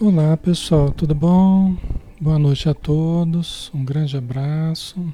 [0.00, 1.76] Olá pessoal, tudo bom?
[2.20, 5.12] Boa noite a todos, um grande abraço.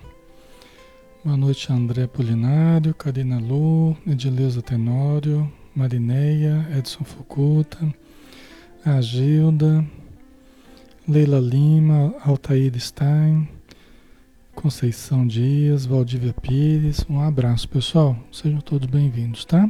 [1.25, 7.79] Boa noite André Polinário, Karina Lu, Edileuza Tenório, Marineia, Edson Fucuta,
[8.85, 9.83] a Gilda,
[11.09, 13.49] Leila Lima, Altair Stein,
[14.55, 17.07] Conceição Dias, Valdívia Pires.
[17.09, 19.67] Um abraço pessoal, sejam todos bem-vindos, tá?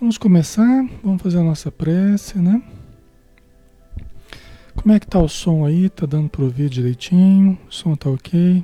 [0.00, 2.62] Vamos começar, vamos fazer a nossa prece, né?
[4.86, 5.90] Como é que tá o som aí?
[5.90, 7.58] Tá dando para ouvir direitinho?
[7.68, 8.62] O som tá ok?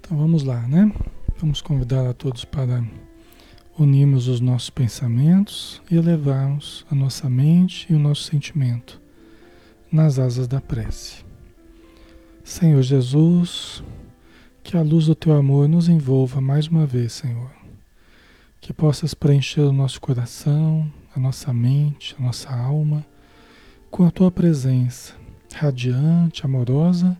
[0.00, 0.92] Então vamos lá, né?
[1.38, 2.84] Vamos convidar a todos para
[3.78, 9.00] unirmos os nossos pensamentos e elevarmos a nossa mente e o nosso sentimento
[9.92, 11.24] nas asas da prece.
[12.42, 13.80] Senhor Jesus,
[14.64, 17.52] que a luz do teu amor nos envolva mais uma vez, Senhor.
[18.60, 23.04] Que possas preencher o nosso coração, a nossa mente, a nossa alma,
[23.90, 25.14] com a tua presença
[25.54, 27.16] radiante, amorosa,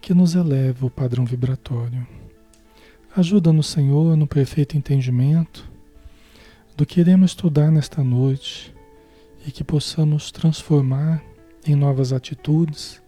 [0.00, 2.06] que nos eleva o padrão vibratório.
[3.16, 5.68] Ajuda-nos, Senhor, no perfeito entendimento
[6.76, 8.74] do que iremos estudar nesta noite
[9.46, 11.22] e que possamos transformar
[11.64, 13.00] em novas atitudes,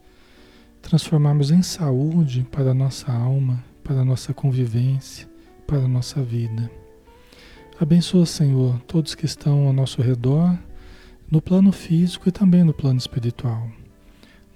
[0.81, 5.28] transformarmos em saúde para a nossa alma, para a nossa convivência,
[5.66, 6.71] para a nossa vida.
[7.82, 10.56] Abençoa, Senhor, todos que estão ao nosso redor,
[11.28, 13.68] no plano físico e também no plano espiritual.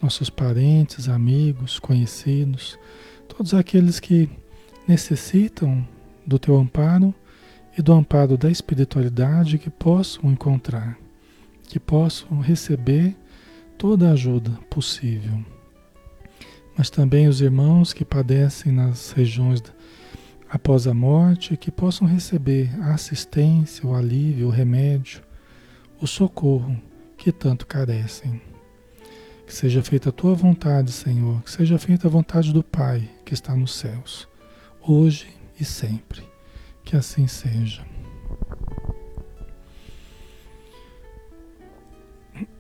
[0.01, 2.79] Nossos parentes, amigos, conhecidos,
[3.27, 4.31] todos aqueles que
[4.87, 5.85] necessitam
[6.25, 7.13] do teu amparo
[7.77, 10.97] e do amparo da espiritualidade que possam encontrar,
[11.65, 13.17] que possam receber
[13.77, 15.45] toda a ajuda possível.
[16.79, 19.61] Mas também os irmãos que padecem nas regiões
[20.49, 25.23] após a morte, que possam receber a assistência, o alívio, o remédio,
[26.01, 26.81] o socorro
[27.17, 28.41] que tanto carecem.
[29.47, 33.35] Que seja feita a tua vontade, Senhor, que seja feita a vontade do Pai que
[33.35, 34.29] está nos céus,
[34.81, 35.29] hoje
[35.59, 36.23] e sempre.
[36.85, 37.85] Que assim seja.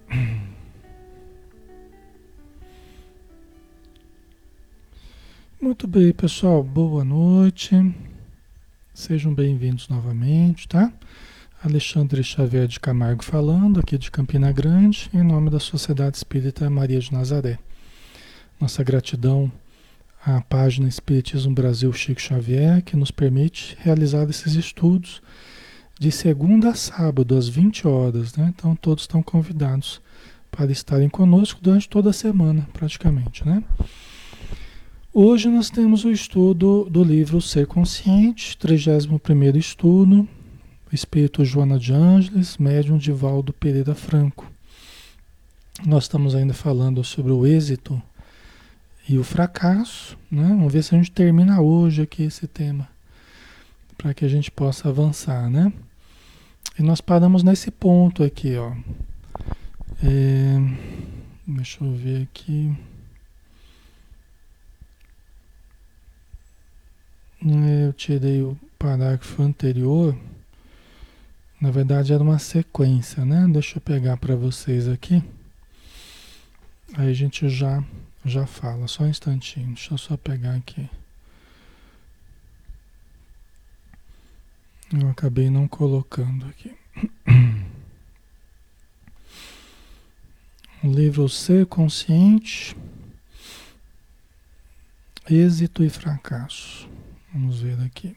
[5.58, 6.62] Muito bem, pessoal.
[6.62, 7.74] Boa noite.
[8.92, 10.92] Sejam bem-vindos novamente, tá?
[11.64, 17.00] Alexandre Xavier de Camargo falando, aqui de Campina Grande, em nome da Sociedade Espírita Maria
[17.00, 17.58] de Nazaré.
[18.60, 19.50] Nossa gratidão
[20.22, 25.22] à página Espiritismo Brasil Chico Xavier, que nos permite realizar esses estudos
[25.98, 28.52] de segunda a sábado, às 20 horas, né?
[28.54, 30.02] Então todos estão convidados
[30.50, 33.64] para estarem conosco durante toda a semana, praticamente, né?
[35.18, 40.28] Hoje nós temos o estudo do livro Ser Consciente, 31º estudo,
[40.92, 44.46] Espírito Joana de Ângeles, médium de Valdo Pereira Franco.
[45.86, 48.00] Nós estamos ainda falando sobre o êxito
[49.08, 50.48] e o fracasso, né?
[50.48, 52.86] Vamos ver se a gente termina hoje aqui esse tema,
[53.96, 55.72] para que a gente possa avançar, né?
[56.78, 58.70] E nós paramos nesse ponto aqui, ó.
[60.04, 60.58] É,
[61.46, 62.76] deixa eu ver aqui.
[67.48, 70.18] Eu tirei o parágrafo anterior.
[71.60, 73.46] Na verdade era uma sequência, né?
[73.48, 75.22] Deixa eu pegar para vocês aqui.
[76.94, 77.84] Aí a gente já
[78.24, 78.88] já fala.
[78.88, 79.68] Só um instantinho.
[79.68, 80.90] Deixa eu só pegar aqui.
[84.92, 86.74] Eu acabei não colocando aqui.
[90.82, 92.76] Livro Ser Consciente,
[95.28, 96.88] Êxito e Fracasso.
[97.36, 98.16] Vamos ver aqui.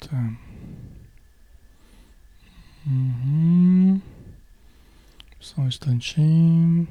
[0.00, 0.36] Tá.
[2.84, 4.02] Uhum.
[5.38, 6.88] Só um instantinho.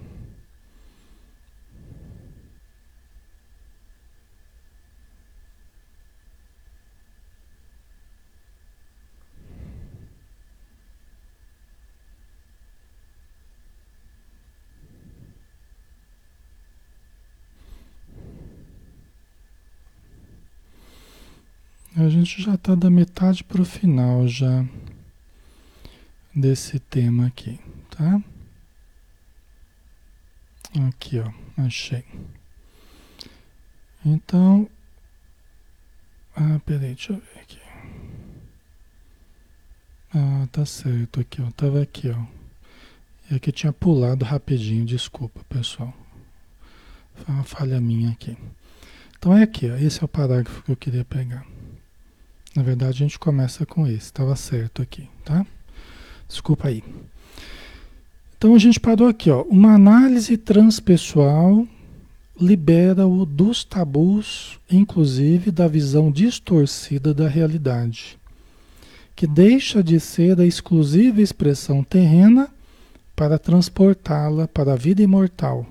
[22.03, 24.65] A gente já está da metade para o final já
[26.35, 27.59] desse tema aqui,
[27.91, 28.19] tá?
[30.87, 31.31] Aqui, ó,
[31.61, 32.03] achei.
[34.03, 34.67] Então,
[36.35, 37.59] ah, peraí, deixa eu ver aqui.
[40.15, 42.25] Ah, tá certo aqui, ó, tava aqui, ó.
[43.29, 45.93] É que tinha pulado rapidinho, desculpa, pessoal.
[47.13, 48.35] Foi uma falha minha aqui.
[49.19, 51.45] Então é aqui, ó, esse é o parágrafo que eu queria pegar.
[52.55, 55.45] Na verdade, a gente começa com esse, estava certo aqui, tá?
[56.27, 56.83] Desculpa aí.
[58.37, 59.43] Então a gente parou aqui, ó.
[59.43, 61.65] Uma análise transpessoal
[62.39, 68.17] libera-o dos tabus, inclusive da visão distorcida da realidade,
[69.15, 72.49] que deixa de ser a exclusiva expressão terrena
[73.15, 75.67] para transportá-la para a vida imortal,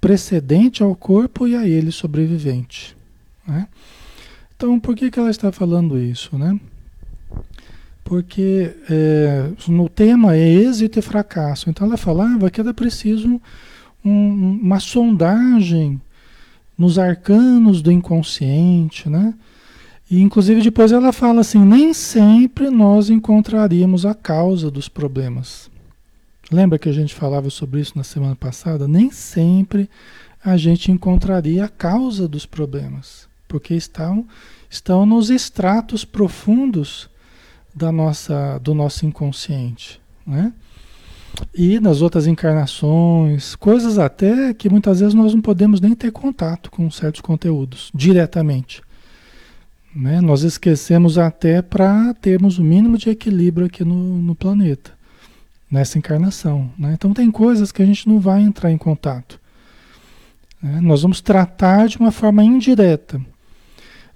[0.00, 2.96] precedente ao corpo e a ele sobrevivente.
[3.44, 3.66] Né?
[4.60, 6.60] Então, por que, que ela está falando isso, né?
[8.04, 11.70] Porque é, no tema é êxito e fracasso.
[11.70, 13.40] Então ela falava que era preciso
[14.04, 15.98] um, uma sondagem
[16.76, 19.32] nos arcanos do inconsciente, né?
[20.10, 25.70] E inclusive depois ela fala assim, nem sempre nós encontraríamos a causa dos problemas.
[26.52, 28.86] Lembra que a gente falava sobre isso na semana passada?
[28.86, 29.88] Nem sempre
[30.44, 34.24] a gente encontraria a causa dos problemas, porque estão,
[34.70, 37.10] estão nos estratos profundos
[37.74, 40.52] da nossa, do nosso inconsciente, né?
[41.54, 46.70] E nas outras encarnações, coisas até que muitas vezes nós não podemos nem ter contato
[46.70, 48.82] com certos conteúdos diretamente.
[49.94, 50.20] Né?
[50.20, 54.92] Nós esquecemos até para termos o mínimo de equilíbrio aqui no, no planeta
[55.70, 56.70] nessa encarnação.
[56.76, 56.92] Né?
[56.94, 59.40] Então tem coisas que a gente não vai entrar em contato.
[60.60, 60.80] Né?
[60.80, 63.20] Nós vamos tratar de uma forma indireta.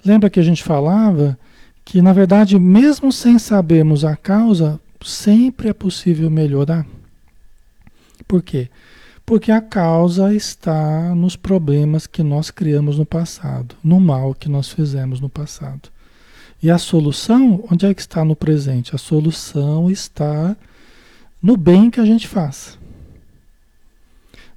[0.05, 1.39] Lembra que a gente falava
[1.85, 6.87] que, na verdade, mesmo sem sabermos a causa, sempre é possível melhorar?
[8.27, 8.69] Por quê?
[9.25, 14.71] Porque a causa está nos problemas que nós criamos no passado, no mal que nós
[14.71, 15.89] fizemos no passado.
[16.63, 18.95] E a solução, onde é que está no presente?
[18.95, 20.57] A solução está
[21.43, 22.79] no bem que a gente faz.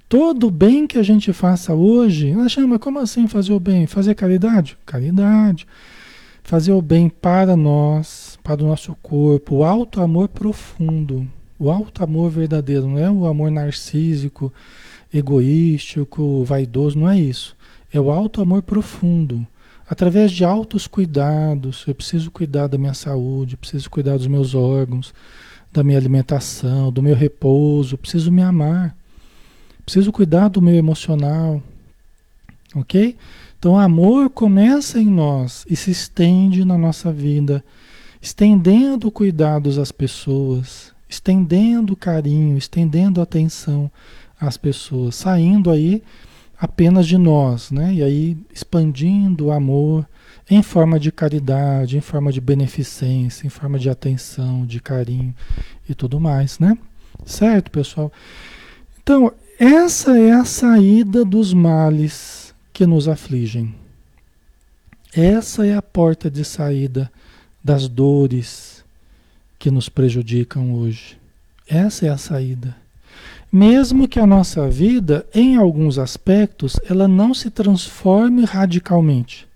[0.09, 3.85] Todo bem que a gente faça hoje, ela chama, como assim fazer o bem?
[3.85, 4.77] Fazer caridade?
[4.85, 5.67] Caridade.
[6.43, 11.27] Fazer o bem para nós, para o nosso corpo, o alto amor profundo,
[11.59, 14.53] o alto amor verdadeiro, não é o amor narcísico,
[15.13, 17.53] egoístico, vaidoso, não é isso.
[17.91, 19.45] É o alto amor profundo.
[19.89, 25.13] Através de altos cuidados, eu preciso cuidar da minha saúde, preciso cuidar dos meus órgãos,
[25.69, 28.95] da minha alimentação, do meu repouso, preciso me amar,
[29.87, 31.63] preciso cuidar do meu emocional,
[32.75, 33.15] ok?
[33.57, 37.63] Então, amor começa em nós e se estende na nossa vida,
[38.21, 43.89] estendendo cuidados às pessoas, estendendo carinho, estendendo atenção
[44.37, 46.03] às pessoas, saindo aí
[46.59, 47.93] apenas de nós, né?
[47.93, 50.05] E aí expandindo o amor
[50.49, 55.33] em forma de caridade, em forma de beneficência, em forma de atenção, de carinho
[55.87, 56.77] e tudo mais, né?
[57.25, 58.11] Certo, pessoal?
[59.01, 63.73] Então, essa é a saída dos males que nos afligem.
[65.13, 67.11] Essa é a porta de saída
[67.63, 68.85] das dores
[69.57, 71.17] que nos prejudicam hoje.
[71.67, 72.75] Essa é a saída.
[73.51, 79.47] Mesmo que a nossa vida, em alguns aspectos, ela não se transforme radicalmente.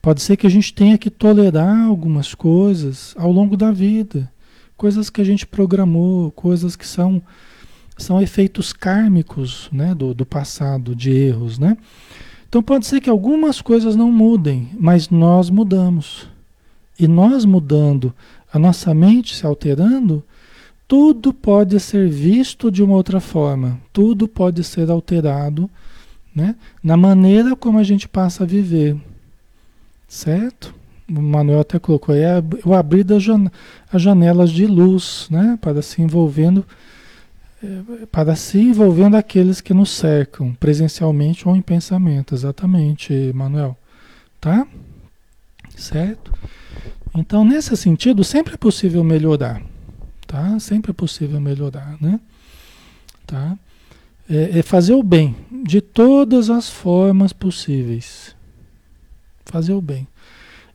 [0.00, 4.30] Pode ser que a gente tenha que tolerar algumas coisas ao longo da vida,
[4.76, 7.22] coisas que a gente programou, coisas que são,
[7.96, 11.58] são efeitos kármicos né, do, do passado, de erros.
[11.58, 11.76] Né?
[12.48, 16.28] Então pode ser que algumas coisas não mudem, mas nós mudamos.
[16.98, 18.14] E nós mudando,
[18.52, 20.22] a nossa mente se alterando,
[20.86, 25.68] tudo pode ser visto de uma outra forma, tudo pode ser alterado
[26.34, 28.96] né, na maneira como a gente passa a viver.
[30.06, 30.74] Certo?
[31.08, 32.22] O Manuel até colocou aí
[32.64, 33.24] o abrir das
[33.92, 35.58] as janelas de luz, né?
[35.60, 36.64] Para se envolvendo, é,
[38.10, 42.34] para se envolvendo aqueles que nos cercam, presencialmente ou em pensamento.
[42.34, 43.76] Exatamente, Manuel.
[44.40, 44.66] Tá?
[45.76, 46.32] Certo?
[47.14, 49.62] Então, nesse sentido, sempre é possível melhorar.
[50.26, 50.58] Tá?
[50.58, 52.20] Sempre é possível melhorar, né?
[53.26, 53.56] Tá?
[54.28, 58.34] É, é fazer o bem de todas as formas possíveis
[59.44, 60.06] fazer o bem.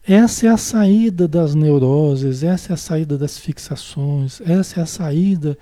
[0.08, 4.86] Essa é a saída das neuroses, essa é a saída das fixações, essa é a
[4.86, 5.58] saída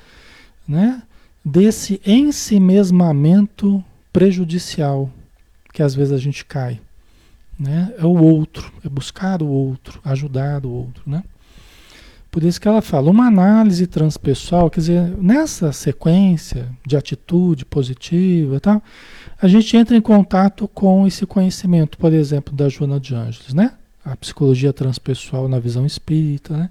[0.68, 1.02] né,
[1.48, 5.10] desse ensimesmamento prejudicial
[5.74, 6.82] que às vezes a gente cai.
[7.58, 7.94] Né?
[7.98, 11.04] É o outro, é buscar o outro, ajudar o outro.
[11.06, 11.24] Né?
[12.30, 18.60] Por isso que ela fala, uma análise transpessoal, quer dizer, nessa sequência de atitude positiva
[18.60, 18.84] tal,
[19.42, 23.72] a gente entra em contato com esse conhecimento, por exemplo, da Joana de Ângeles, né?
[24.04, 26.70] A psicologia transpessoal na visão espírita, né?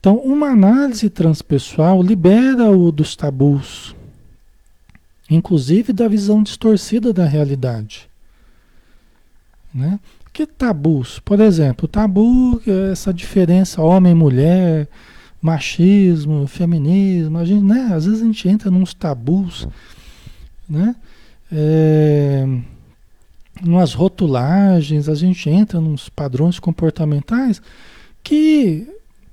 [0.00, 3.96] Então, uma análise transpessoal libera-o dos tabus,
[5.28, 8.08] inclusive da visão distorcida da realidade.
[9.74, 9.98] Né?
[10.32, 11.18] Que tabus?
[11.18, 14.88] Por exemplo, tabu, é essa diferença homem-mulher,
[15.42, 17.90] machismo, feminismo, a gente, né?
[17.92, 19.66] Às vezes a gente entra nos tabus,
[20.68, 20.94] né?
[21.50, 22.46] É,
[23.64, 27.60] nas rotulagens, a gente entra nos padrões comportamentais
[28.22, 28.86] que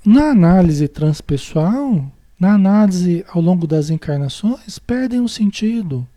[0.06, 2.06] na análise transpessoal,
[2.40, 6.08] na análise ao longo das encarnações, perdem o sentido.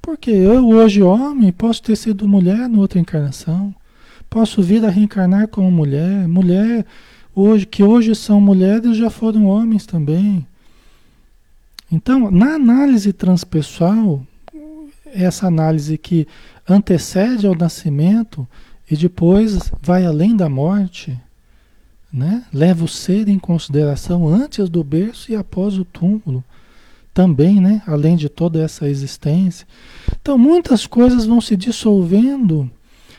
[0.00, 3.74] Porque eu, hoje homem, posso ter sido mulher na outra encarnação.
[4.28, 6.26] Posso vir a reencarnar como mulher.
[6.28, 6.84] Mulher,
[7.34, 10.46] hoje, que hoje são mulheres, já foram homens também.
[11.90, 14.22] Então, na análise transpessoal,
[15.06, 16.26] essa análise que
[16.68, 18.46] antecede ao nascimento
[18.90, 21.18] e depois vai além da morte,
[22.14, 22.44] né?
[22.52, 26.44] Leva o ser em consideração antes do berço e após o túmulo.
[27.12, 27.82] Também, né?
[27.88, 29.66] Além de toda essa existência.
[30.22, 32.70] Então, muitas coisas vão se dissolvendo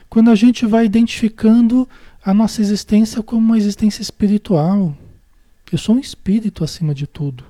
[0.10, 1.88] quando a gente vai identificando
[2.24, 4.96] a nossa existência como uma existência espiritual.
[5.70, 7.44] Eu sou um espírito acima de tudo,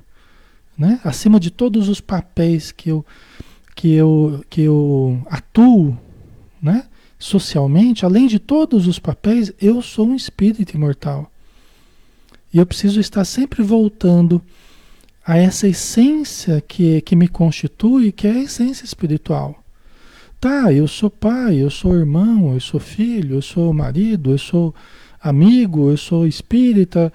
[0.75, 0.99] né?
[1.03, 3.05] Acima de todos os papéis que eu
[3.75, 5.95] que eu que eu atuo,
[6.59, 6.85] né?
[7.19, 11.31] Socialmente, além de todos os papéis, eu sou um espírito imortal.
[12.53, 14.41] E eu preciso estar sempre voltando
[15.25, 19.63] a essa essência que, que me constitui, que é a essência espiritual.
[20.39, 24.75] Tá, eu sou pai, eu sou irmão, eu sou filho, eu sou marido, eu sou
[25.19, 27.11] amigo, eu sou espírita,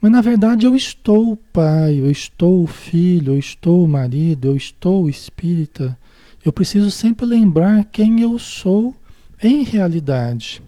[0.00, 5.98] mas na verdade eu estou pai, eu estou filho, eu estou marido, eu estou espírita.
[6.44, 8.94] Eu preciso sempre lembrar quem eu sou
[9.42, 10.62] em realidade.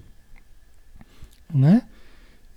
[1.53, 1.83] Né?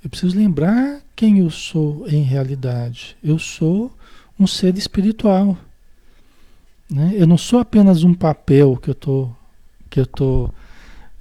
[0.05, 3.17] Eu preciso lembrar quem eu sou em realidade.
[3.23, 3.91] Eu sou
[4.39, 5.57] um ser espiritual.
[6.87, 7.13] Né?
[7.15, 9.31] Eu não sou apenas um papel que eu tô,
[9.89, 10.51] que eu tô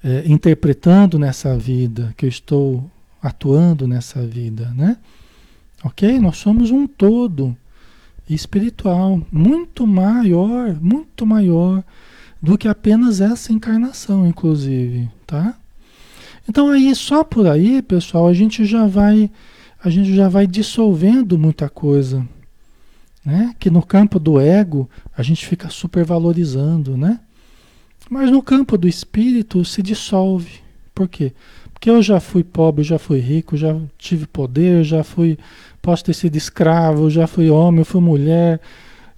[0.02, 2.90] é, interpretando nessa vida, que eu estou
[3.22, 4.98] atuando nessa vida, né?
[5.82, 6.18] Ok?
[6.20, 7.56] Nós somos um todo
[8.28, 11.82] espiritual muito maior, muito maior
[12.40, 15.56] do que apenas essa encarnação, inclusive, tá?
[16.48, 19.30] Então aí só por aí, pessoal, a gente já vai
[19.82, 22.26] a gente já vai dissolvendo muita coisa,
[23.24, 23.54] né?
[23.58, 27.20] Que no campo do ego a gente fica supervalorizando, né?
[28.08, 30.60] Mas no campo do espírito se dissolve.
[30.94, 31.32] Por quê?
[31.72, 35.38] Porque eu já fui pobre, já fui rico, já tive poder, já fui,
[35.82, 38.60] posso ter sido escravo, já fui homem, fui mulher,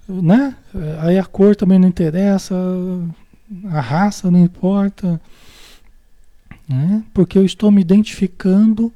[0.07, 0.55] né?
[0.99, 2.55] Aí a cor também não interessa,
[3.71, 5.21] a raça não importa.
[6.67, 7.03] Né?
[7.13, 8.93] Porque eu estou me identificando,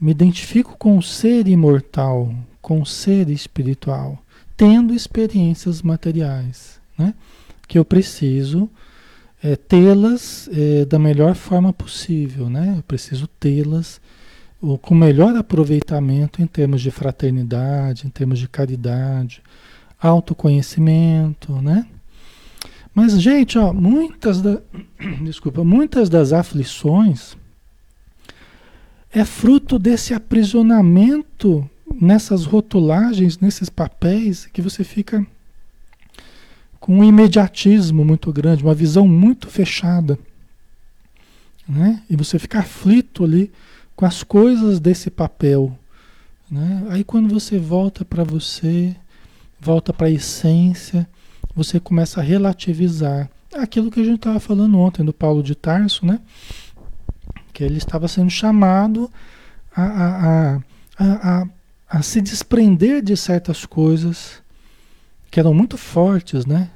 [0.00, 4.22] me identifico com o ser imortal, com o ser espiritual,
[4.56, 7.14] tendo experiências materiais, né?
[7.66, 8.68] que eu preciso
[9.42, 12.74] é, tê-las é, da melhor forma possível, né?
[12.76, 14.00] eu preciso tê-las
[14.82, 19.42] com melhor aproveitamento em termos de fraternidade, em termos de caridade,
[19.98, 21.86] autoconhecimento, né?
[22.94, 24.60] Mas, gente, ó, muitas, da,
[25.22, 27.36] desculpa, muitas das aflições
[29.12, 31.68] é fruto desse aprisionamento
[32.00, 35.26] nessas rotulagens, nesses papéis, que você fica
[36.78, 40.18] com um imediatismo muito grande, uma visão muito fechada.
[41.68, 42.02] Né?
[42.08, 43.50] E você fica aflito ali
[43.94, 45.76] com as coisas desse papel.
[46.50, 46.86] Né?
[46.90, 48.96] Aí quando você volta para você,
[49.60, 51.08] volta para a essência,
[51.54, 56.06] você começa a relativizar aquilo que a gente estava falando ontem do Paulo de Tarso,
[56.06, 56.20] né?
[57.52, 59.10] Que ele estava sendo chamado
[59.74, 60.60] a, a, a,
[60.98, 61.48] a,
[61.88, 64.42] a se desprender de certas coisas
[65.30, 66.70] que eram muito fortes, né?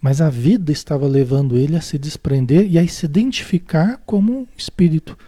[0.00, 4.46] Mas a vida estava levando ele a se desprender e a se identificar como um
[4.56, 5.18] espírito,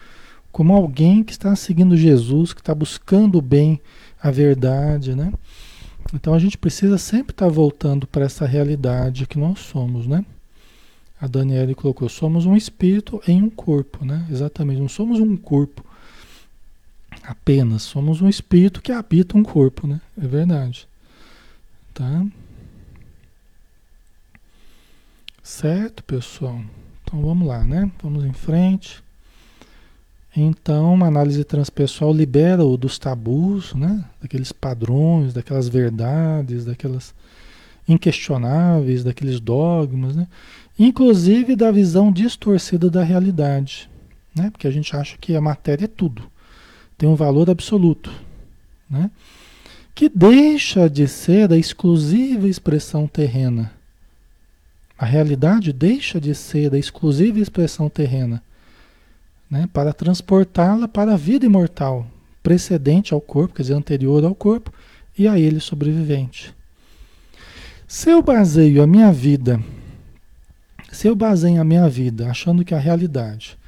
[0.52, 3.80] como alguém que está seguindo Jesus, que está buscando o bem,
[4.20, 5.32] a verdade, né?
[6.14, 10.24] Então a gente precisa sempre estar tá voltando para essa realidade que nós somos, né?
[11.20, 14.26] A Daniela colocou, somos um espírito em um corpo, né?
[14.30, 15.84] Exatamente, não somos um corpo
[17.22, 20.00] apenas, somos um espírito que habita um corpo, né?
[20.16, 20.88] É verdade.
[21.92, 22.24] Tá?
[25.42, 26.60] Certo, pessoal?
[27.02, 27.90] Então vamos lá, né?
[28.02, 29.02] Vamos em frente.
[30.40, 34.04] Então, uma análise transpessoal libera-o dos tabus, né?
[34.22, 37.12] daqueles padrões, daquelas verdades, daquelas
[37.88, 40.28] inquestionáveis, daqueles dogmas, né?
[40.78, 43.90] inclusive da visão distorcida da realidade,
[44.32, 44.48] né?
[44.50, 46.22] porque a gente acha que a matéria é tudo,
[46.96, 48.12] tem um valor absoluto.
[48.88, 49.10] né?
[49.92, 53.72] que deixa de ser a exclusiva expressão terrena.
[54.96, 58.40] A realidade deixa de ser a exclusiva expressão terrena
[59.50, 59.68] né?
[59.72, 62.06] para transportá-la para a vida imortal,
[62.42, 64.72] precedente ao corpo, quer dizer, anterior ao corpo,
[65.16, 66.54] e a ele sobrevivente.
[67.86, 69.60] Se eu baseio a minha vida,
[70.92, 73.58] se eu baseio a minha vida achando que a realidade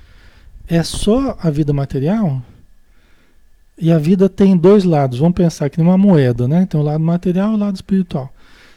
[0.69, 2.43] é só a vida material,
[3.81, 6.67] e a vida tem dois lados, vamos pensar que tem uma moeda, né?
[6.67, 8.31] Tem o lado material e o lado espiritual.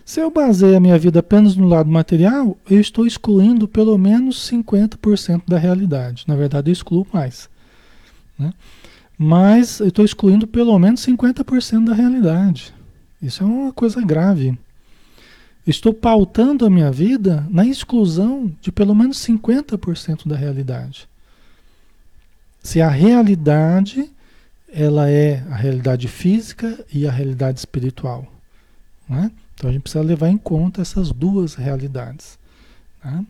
[0.05, 4.49] Se eu baseio a minha vida apenas no lado material, eu estou excluindo pelo menos
[4.49, 6.25] 50% da realidade.
[6.27, 7.49] Na verdade, eu excluo mais.
[8.37, 8.53] Né?
[9.17, 12.73] Mas eu estou excluindo pelo menos 50% da realidade.
[13.21, 14.57] Isso é uma coisa grave.
[15.65, 21.07] Estou pautando a minha vida na exclusão de pelo menos 50% da realidade.
[22.61, 24.11] Se a realidade
[24.73, 28.25] ela é a realidade física e a realidade espiritual.
[29.07, 29.31] Né?
[29.63, 32.37] Então a gente precisa levar em conta essas duas realidades.
[33.01, 33.25] Né?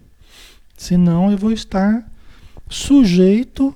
[0.75, 2.11] Senão eu vou estar
[2.67, 3.71] sujeito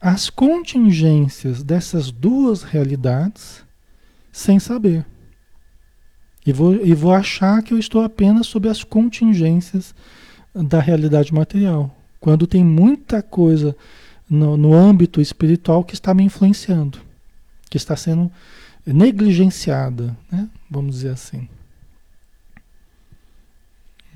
[0.00, 3.62] às contingências dessas duas realidades
[4.32, 5.04] sem saber.
[6.46, 9.94] E vou, e vou achar que eu estou apenas sob as contingências
[10.54, 11.94] da realidade material.
[12.18, 13.76] Quando tem muita coisa
[14.26, 16.98] no, no âmbito espiritual que está me influenciando,
[17.68, 18.32] que está sendo
[18.86, 20.48] negligenciada, né?
[20.70, 21.46] vamos dizer assim.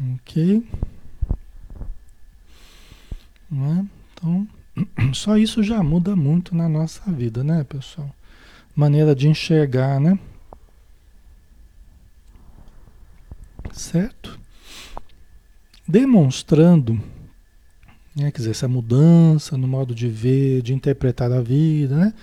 [0.01, 0.67] Ok?
[3.53, 3.85] É?
[4.15, 4.49] Então,
[5.15, 8.11] só isso já muda muito na nossa vida, né, pessoal?
[8.75, 10.19] Maneira de enxergar, né?
[13.73, 14.39] Certo?
[15.87, 16.95] Demonstrando,
[18.17, 22.15] né, quer dizer, essa mudança no modo de ver, de interpretar a vida, né?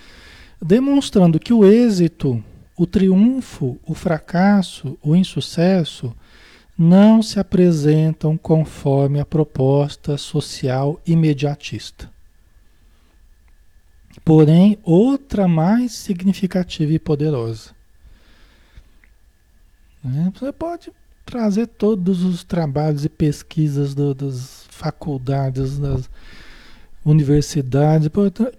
[0.62, 2.43] Demonstrando que o êxito,
[2.77, 6.13] o triunfo, o fracasso, o insucesso
[6.77, 12.10] não se apresentam conforme a proposta social imediatista.
[14.25, 17.71] Porém, outra mais significativa e poderosa.
[20.03, 20.31] Né?
[20.36, 20.91] Você pode
[21.25, 26.10] trazer todos os trabalhos e pesquisas do, das faculdades, das
[27.05, 28.10] universidades,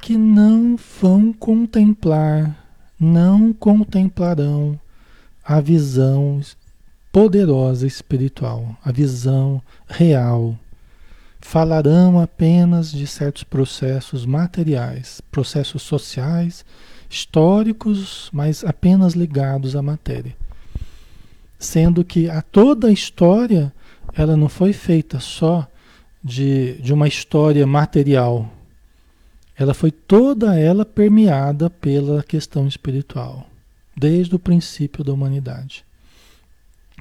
[0.01, 2.57] que não vão contemplar,
[2.99, 4.79] não contemplarão
[5.45, 6.41] a visão
[7.13, 10.59] poderosa espiritual, a visão real.
[11.41, 16.65] Falarão apenas de certos processos materiais, processos sociais,
[17.11, 20.35] históricos, mas apenas ligados à matéria.
[21.59, 23.73] Sendo que a toda a história,
[24.15, 25.69] ela não foi feita só
[26.25, 28.51] de, de uma história material.
[29.59, 33.47] Ela foi toda ela permeada pela questão espiritual,
[33.95, 35.85] desde o princípio da humanidade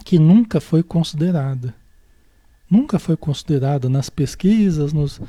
[0.02, 1.74] que nunca foi considerada.
[2.70, 5.20] Nunca foi considerada nas pesquisas, nos,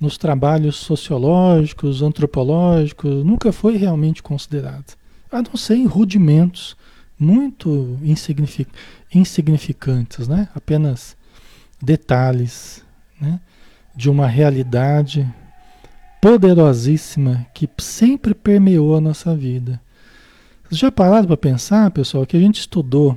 [0.00, 4.84] nos trabalhos sociológicos, antropológicos, nunca foi realmente considerada.
[5.30, 6.76] A não ser em rudimentos
[7.18, 8.68] muito insignific
[9.14, 10.48] insignificantes, né?
[10.54, 11.16] apenas
[11.80, 12.84] detalhes
[13.20, 13.40] né?
[13.94, 15.32] de uma realidade
[16.20, 19.80] poderosíssima que sempre permeou a nossa vida.
[20.64, 23.16] Vocês já pararam para pensar, pessoal, que a gente estudou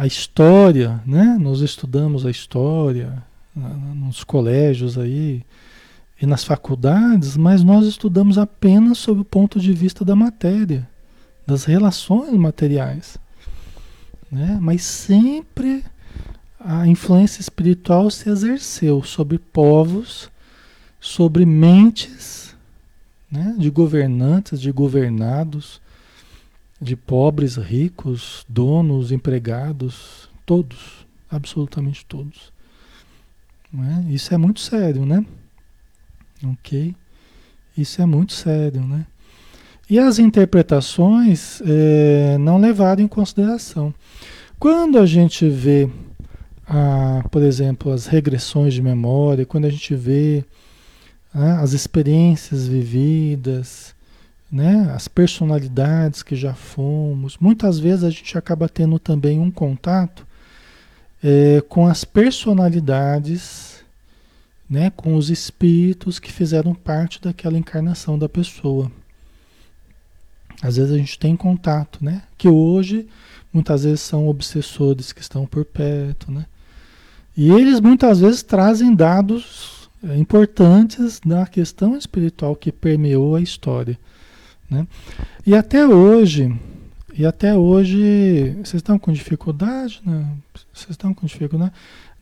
[0.00, 1.36] a história, né?
[1.38, 3.22] Nós estudamos a história
[3.54, 5.44] nos colégios aí
[6.18, 10.88] e nas faculdades, mas nós estudamos apenas sob o ponto de vista da matéria,
[11.46, 13.18] das relações materiais,
[14.32, 14.56] né?
[14.58, 15.84] Mas sempre
[16.58, 20.30] a influência espiritual se exerceu sobre povos,
[20.98, 22.56] sobre mentes,
[23.30, 23.54] né?
[23.58, 25.78] De governantes, de governados
[26.80, 32.52] de pobres, ricos, donos, empregados, todos, absolutamente todos.
[33.74, 34.12] É?
[34.12, 35.24] Isso é muito sério, né?
[36.44, 36.94] Ok?
[37.76, 39.06] Isso é muito sério, né?
[39.88, 43.92] E as interpretações é, não levaram em consideração.
[44.58, 45.88] Quando a gente vê,
[46.66, 50.44] a, por exemplo, as regressões de memória, quando a gente vê
[51.34, 53.94] a, as experiências vividas,
[54.50, 54.90] né?
[54.94, 57.36] As personalidades que já fomos.
[57.38, 60.26] Muitas vezes a gente acaba tendo também um contato
[61.22, 63.84] é, com as personalidades,
[64.68, 64.90] né?
[64.90, 68.90] Com os espíritos que fizeram parte daquela encarnação da pessoa.
[70.62, 72.22] Às vezes a gente tem contato, né?
[72.36, 73.08] Que hoje
[73.52, 76.46] muitas vezes são obsessores que estão por perto, né?
[77.36, 83.98] E eles muitas vezes trazem dados é, importantes da questão espiritual que permeou a história.
[84.70, 84.86] Né?
[85.44, 86.56] E até hoje,
[87.12, 90.00] e até hoje, vocês estão com dificuldade?
[90.06, 90.26] Né?
[90.72, 91.72] Vocês estão com dificuldade?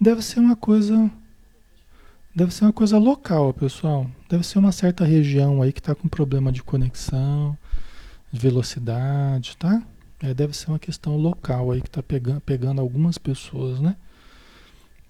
[0.00, 1.10] Deve ser uma coisa.
[2.34, 4.10] Deve ser uma coisa local, pessoal.
[4.28, 7.56] Deve ser uma certa região aí que está com problema de conexão,
[8.32, 9.82] de velocidade, tá?
[10.20, 13.94] É, deve ser uma questão local aí que está pegando, pegando algumas pessoas, né?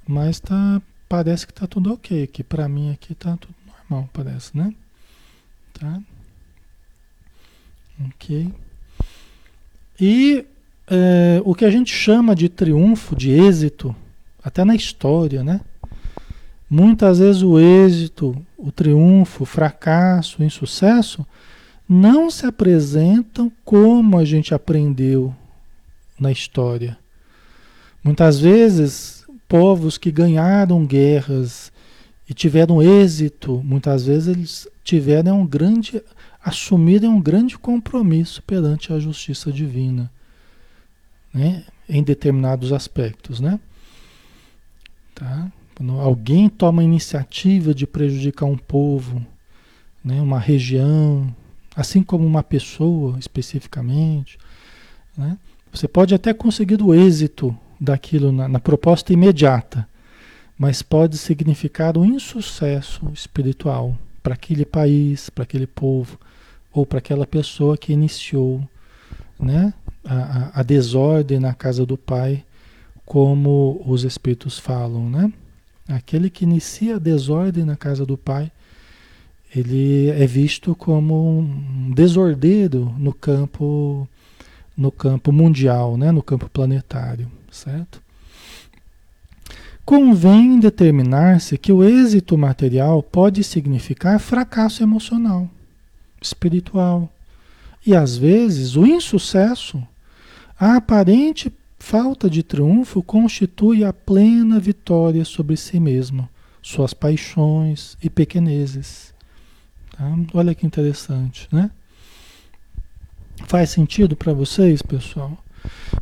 [0.06, 2.26] Mas tá, parece que está tudo ok.
[2.26, 4.74] Que para mim aqui está tudo normal, parece, né?
[5.72, 6.00] Tá?
[8.06, 8.52] Ok.
[10.00, 10.44] E
[10.86, 13.94] é, o que a gente chama de triunfo, de êxito,
[14.42, 15.60] até na história, né?
[16.70, 21.26] Muitas vezes o êxito, o triunfo, o fracasso, o insucesso
[21.88, 25.34] não se apresentam como a gente aprendeu
[26.20, 26.98] na história.
[28.04, 31.72] Muitas vezes, povos que ganharam guerras
[32.28, 36.02] e tiveram êxito, muitas vezes eles tiveram um grande,
[36.48, 40.10] assumiram um grande compromisso perante a justiça divina,
[41.32, 41.64] né?
[41.88, 43.58] em determinados aspectos, né?
[45.14, 45.50] Tá?
[45.74, 49.24] Quando alguém toma a iniciativa de prejudicar um povo,
[50.04, 51.34] né, uma região,
[51.74, 54.38] assim como uma pessoa especificamente,
[55.16, 55.38] né,
[55.72, 59.88] você pode até conseguir o êxito daquilo na, na proposta imediata,
[60.58, 66.18] mas pode significar um insucesso espiritual para aquele país, para aquele povo,
[66.78, 68.62] ou para aquela pessoa que iniciou
[69.38, 72.44] né, a, a, desordem na casa do Pai,
[73.04, 75.32] como os Espíritos falam, né?
[75.88, 78.52] Aquele que inicia a desordem na casa do pai,
[79.56, 84.06] ele é visto como um desordeiro no campo
[84.76, 88.00] no campo mundial, né, no campo planetário, certo?
[89.84, 95.48] Convém determinar-se que o êxito material pode significar fracasso emocional,
[96.20, 97.12] espiritual,
[97.86, 99.82] e às vezes o insucesso,
[100.58, 106.28] a aparente Falta de triunfo constitui a plena vitória sobre si mesmo,
[106.60, 109.14] suas paixões e pequenezes.
[109.96, 110.04] Tá?
[110.34, 111.70] Olha que interessante, né?
[113.46, 115.38] Faz sentido para vocês, pessoal?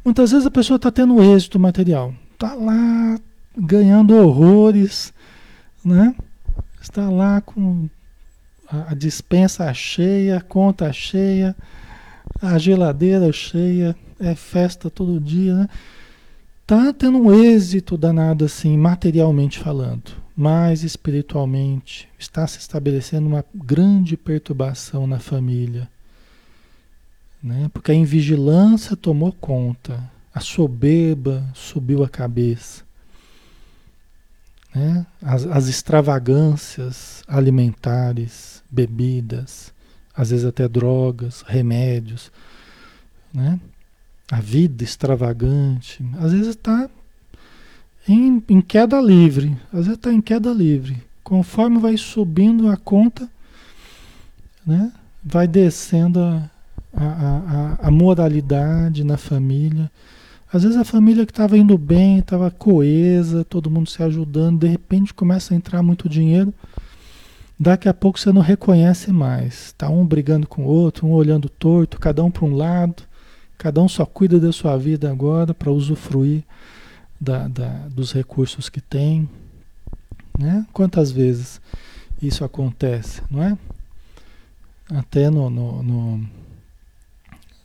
[0.03, 3.21] Muitas vezes a pessoa está tendo êxito material, está lá
[3.57, 5.13] ganhando horrores,
[5.85, 6.15] né?
[6.81, 7.89] Está lá com
[8.71, 11.55] a dispensa cheia, conta cheia,
[12.41, 15.69] a geladeira cheia, é festa todo dia, né?
[16.67, 24.17] Tá tendo um êxito danado assim, materialmente falando, mas espiritualmente está se estabelecendo uma grande
[24.17, 25.89] perturbação na família,
[27.41, 27.71] né?
[27.73, 30.03] Porque a invigilância tomou conta,
[30.35, 32.83] a soberba subiu a cabeça,
[34.75, 35.07] né?
[35.23, 39.73] As, as extravagâncias alimentares, bebidas,
[40.15, 42.31] às vezes até drogas, remédios,
[43.33, 43.59] né?
[44.31, 46.91] a vida extravagante, às vezes está
[48.07, 51.03] em, em, queda livre, às vezes está em queda livre.
[51.25, 53.29] Conforme vai subindo a conta,
[54.65, 54.93] né,
[55.25, 56.51] vai descendo a,
[56.95, 57.07] a,
[57.83, 59.91] a, a moralidade na família.
[60.53, 64.69] Às vezes a família que estava indo bem, estava coesa, todo mundo se ajudando, de
[64.69, 66.53] repente começa a entrar muito dinheiro.
[67.59, 69.67] Daqui a pouco você não reconhece mais.
[69.67, 73.03] Está um brigando com o outro, um olhando torto, cada um para um lado
[73.59, 76.45] Cada um só cuida da sua vida agora para usufruir
[77.21, 79.29] da, da, dos recursos que tem.
[80.39, 80.67] Né?
[80.73, 81.61] Quantas vezes
[82.21, 83.57] isso acontece, não é?
[84.91, 86.29] Até no, no, no,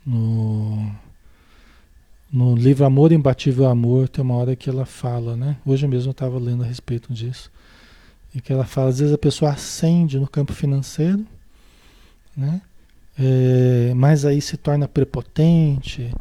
[0.06, 0.91] no,
[2.32, 5.58] no livro Amor Imbatível Amor, tem uma hora que ela fala, né?
[5.65, 7.51] Hoje mesmo eu estava lendo a respeito disso.
[8.34, 11.26] E que ela fala, às vezes a pessoa acende no campo financeiro,
[12.36, 12.62] né?
[13.17, 16.12] é, mas aí se torna prepotente,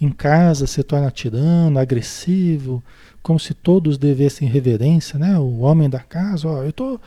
[0.00, 2.82] em casa se torna tirano, agressivo,
[3.22, 5.38] como se todos devessem reverência, né?
[5.38, 7.00] O homem da casa, ó, eu tô,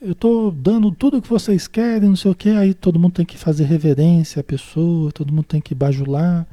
[0.00, 3.12] eu tô dando tudo o que vocês querem, não sei o que, aí todo mundo
[3.14, 6.46] tem que fazer reverência à pessoa, todo mundo tem que bajular,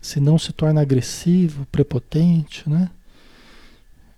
[0.00, 2.90] senão se torna agressivo, prepotente, né?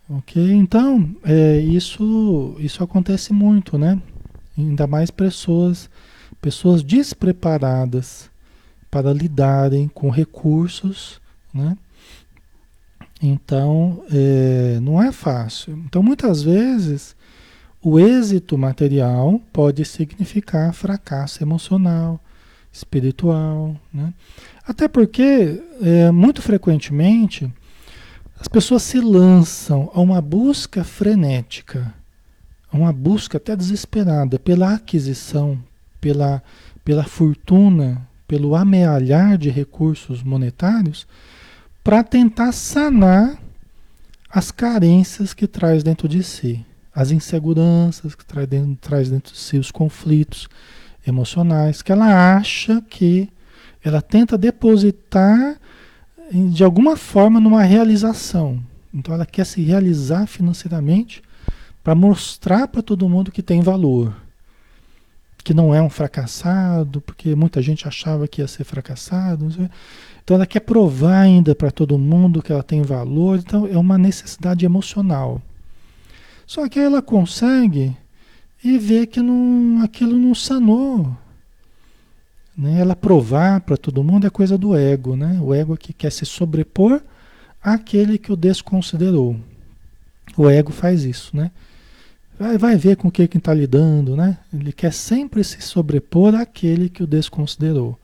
[0.09, 0.42] Ok?
[0.53, 4.01] Então, é, isso, isso acontece muito, né?
[4.57, 5.90] Ainda mais pessoas
[6.40, 8.31] pessoas despreparadas
[8.90, 11.21] para lidarem com recursos,
[11.53, 11.77] né?
[13.21, 15.77] Então, é, não é fácil.
[15.85, 17.16] Então, muitas vezes,
[17.83, 22.21] o êxito material pode significar fracasso emocional,
[22.73, 24.14] espiritual, né?
[24.66, 27.53] Até porque, é, muito frequentemente,
[28.40, 31.92] as pessoas se lançam a uma busca frenética,
[32.70, 35.59] a uma busca até desesperada pela aquisição,
[36.01, 36.42] pela,
[36.85, 41.07] pela fortuna, pelo amealhar de recursos monetários,
[41.83, 43.38] para tentar sanar
[44.31, 49.38] as carências que traz dentro de si, as inseguranças que traz dentro, traz dentro de
[49.38, 50.48] si, os conflitos
[51.07, 53.29] emocionais, que ela acha que
[53.83, 55.57] ela tenta depositar
[56.32, 58.62] de alguma forma numa realização.
[58.92, 61.22] Então ela quer se realizar financeiramente
[61.82, 64.14] para mostrar para todo mundo que tem valor,
[65.42, 69.48] que não é um fracassado, porque muita gente achava que ia ser fracassado.
[70.22, 73.96] Então ela quer provar ainda para todo mundo que ela tem valor, então é uma
[73.96, 75.40] necessidade emocional.
[76.46, 77.96] Só que ela consegue
[78.62, 81.16] e vê que não, aquilo não sanou.
[82.59, 82.81] Né?
[82.81, 85.38] Ela provar para todo mundo é coisa do ego, né?
[85.40, 87.01] O ego que quer se sobrepor
[87.62, 89.37] àquele que o desconsiderou.
[90.37, 91.53] O ego faz isso, né?
[92.37, 94.38] Vai, vai ver com o que está lidando, né?
[94.53, 97.99] Ele quer sempre se sobrepor àquele que o desconsiderou.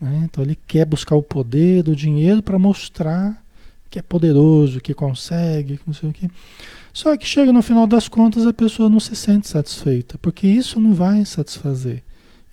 [0.00, 0.22] Né?
[0.24, 3.40] Então ele quer buscar o poder do dinheiro para mostrar
[3.88, 6.28] que é poderoso, que consegue, não sei o quê.
[6.92, 10.80] Só que chega no final das contas a pessoa não se sente satisfeita, porque isso
[10.80, 12.02] não vai satisfazer,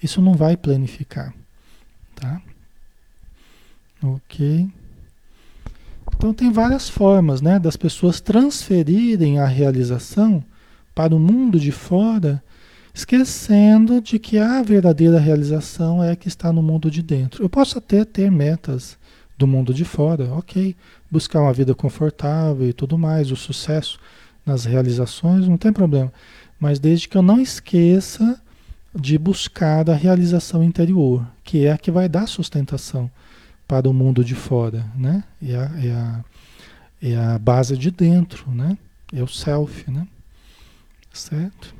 [0.01, 1.33] isso não vai planificar,
[2.15, 2.41] tá?
[4.01, 4.69] Ok.
[6.15, 10.43] Então tem várias formas, né, das pessoas transferirem a realização
[10.93, 12.43] para o mundo de fora
[12.93, 17.43] esquecendo de que a verdadeira realização é a que está no mundo de dentro.
[17.43, 18.97] Eu posso até ter metas
[19.37, 20.75] do mundo de fora, ok,
[21.09, 23.97] buscar uma vida confortável e tudo mais, o sucesso
[24.45, 26.11] nas realizações, não tem problema.
[26.59, 28.41] Mas desde que eu não esqueça
[28.93, 33.09] de buscar a realização interior, que é a que vai dar sustentação
[33.67, 35.23] para o mundo de fora, né?
[35.41, 36.25] É a, é a,
[37.01, 38.77] é a base de dentro, né?
[39.13, 40.07] É o self, né?
[41.13, 41.75] Certo?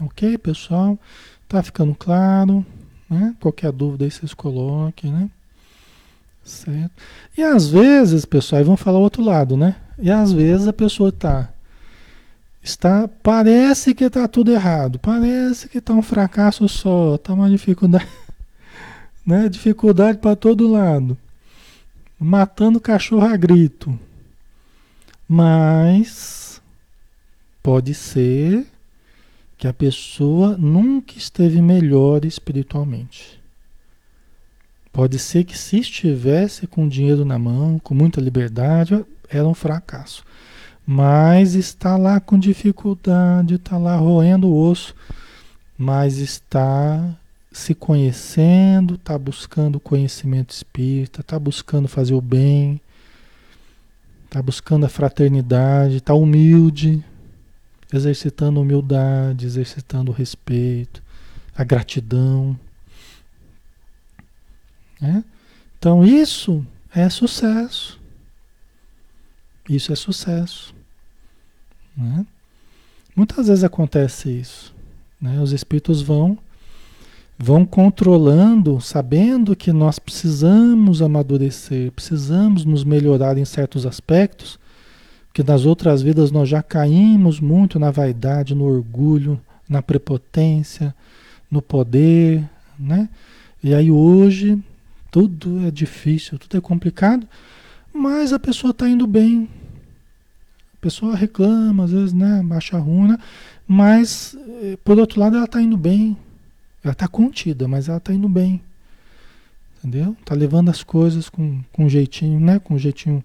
[0.00, 0.98] Ok, pessoal?
[1.48, 2.64] Tá ficando claro?
[3.08, 3.34] Né?
[3.40, 5.30] Qualquer dúvida aí vocês coloquem, né?
[6.44, 6.92] Certo?
[7.36, 9.76] E às vezes, pessoal, aí vamos falar o outro lado, né?
[9.98, 11.50] E às vezes a pessoa tá
[12.62, 18.08] está parece que está tudo errado, parece que está um fracasso só, está uma dificuldade,
[19.24, 19.48] né?
[19.48, 21.16] Dificuldade para todo lado,
[22.18, 23.98] matando cachorro a grito.
[25.28, 26.62] Mas
[27.62, 28.66] pode ser
[29.58, 33.38] que a pessoa nunca esteve melhor espiritualmente.
[34.92, 40.24] Pode ser que se estivesse com dinheiro na mão, com muita liberdade, era um fracasso.
[40.90, 44.94] Mas está lá com dificuldade, está lá roendo o osso,
[45.76, 47.14] mas está
[47.52, 52.80] se conhecendo, está buscando conhecimento espírita, está buscando fazer o bem,
[54.24, 57.04] está buscando a fraternidade, está humilde,
[57.92, 61.02] exercitando humildade, exercitando o respeito,
[61.54, 62.58] a gratidão.
[64.98, 65.22] Né?
[65.78, 68.00] Então isso é sucesso.
[69.68, 70.77] Isso é sucesso.
[71.98, 72.24] Né?
[73.14, 74.72] Muitas vezes acontece isso.
[75.20, 75.40] Né?
[75.40, 76.38] Os espíritos vão
[77.40, 84.58] vão controlando, sabendo que nós precisamos amadurecer, precisamos nos melhorar em certos aspectos,
[85.32, 90.92] que nas outras vidas nós já caímos muito na vaidade, no orgulho, na prepotência,
[91.48, 92.42] no poder,
[92.76, 93.08] né?
[93.62, 94.58] E aí hoje
[95.12, 97.26] tudo é difícil, tudo é complicado,
[97.92, 99.48] mas a pessoa está indo bem.
[100.80, 102.42] Pessoa reclama, às vezes, né?
[102.44, 103.18] Baixa ruim, né?
[103.66, 106.16] mas eh, por outro lado ela está indo bem.
[106.82, 108.62] Ela está contida, mas ela está indo bem.
[109.78, 110.16] Entendeu?
[110.20, 112.58] Está levando as coisas com, com jeitinho, né?
[112.58, 113.22] Com jeitinho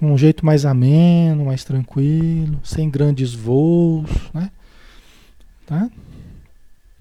[0.00, 4.50] um jeito mais ameno, mais tranquilo, sem grandes voos, né?
[5.66, 5.90] Tá?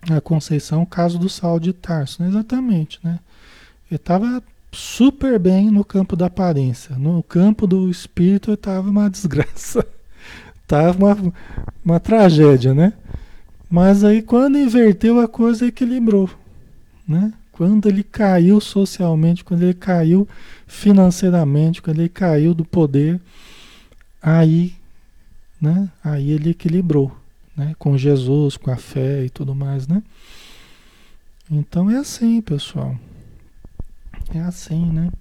[0.09, 2.29] A Conceição, o caso do Sal de Tarso, né?
[2.29, 3.19] exatamente, né?
[3.89, 9.85] Ele estava super bem no campo da aparência, no campo do espírito estava uma desgraça,
[10.61, 11.33] estava uma,
[11.83, 12.93] uma tragédia, né?
[13.69, 16.29] Mas aí quando inverteu a coisa equilibrou,
[17.07, 17.33] né?
[17.51, 20.27] Quando ele caiu socialmente, quando ele caiu
[20.65, 23.19] financeiramente, quando ele caiu do poder,
[24.21, 24.73] aí,
[25.61, 25.89] né?
[26.03, 27.15] Aí ele equilibrou,
[27.55, 27.75] né?
[27.77, 30.01] Com Jesus, com a fé e tudo mais, né?
[31.51, 32.95] Então é assim, pessoal.
[34.33, 35.11] É assim, né?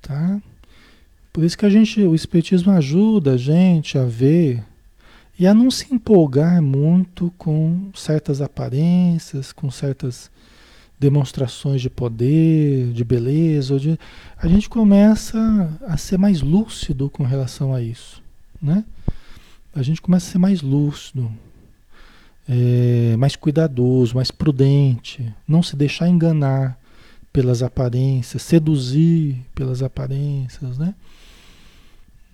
[0.00, 0.40] Tá?
[1.32, 4.64] Por isso que a gente, o espiritismo ajuda a gente a ver
[5.38, 10.30] e a não se empolgar muito com certas aparências, com certas
[10.98, 13.98] demonstrações de poder, de beleza, de...
[14.38, 18.22] a gente começa a ser mais lúcido com relação a isso,
[18.62, 18.82] né?
[19.74, 21.30] A gente começa a ser mais lúcido.
[22.48, 26.78] É, mais cuidadoso, mais prudente, não se deixar enganar
[27.32, 30.94] pelas aparências, seduzir pelas aparências, né?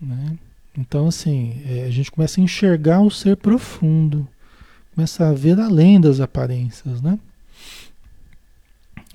[0.01, 0.37] né?
[0.77, 4.27] Então, assim, é, a gente começa a enxergar o ser profundo,
[4.95, 7.19] começa a ver além das aparências, né?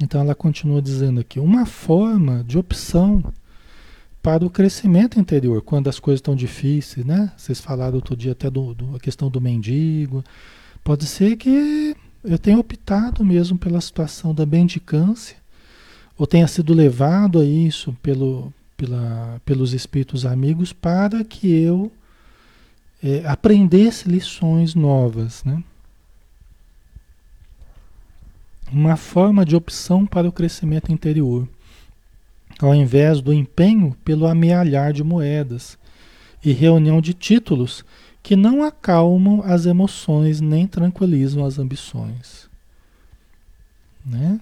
[0.00, 3.22] Então ela continua dizendo aqui, uma forma de opção
[4.22, 7.32] para o crescimento interior, quando as coisas estão difíceis, né?
[7.36, 10.22] Vocês falaram outro dia até do, do, a questão do mendigo.
[10.82, 15.36] Pode ser que eu tenha optado mesmo pela situação da mendicância,
[16.16, 21.92] ou tenha sido levado a isso pelo, pela, pelos espíritos amigos para que eu
[23.02, 25.62] é, aprendesse lições novas, né?
[28.70, 31.48] Uma forma de opção para o crescimento interior,
[32.60, 35.78] ao invés do empenho pelo amealhar de moedas
[36.44, 37.84] e reunião de títulos
[38.28, 42.46] que não acalmam as emoções nem tranquilizam as ambições,
[44.04, 44.38] né?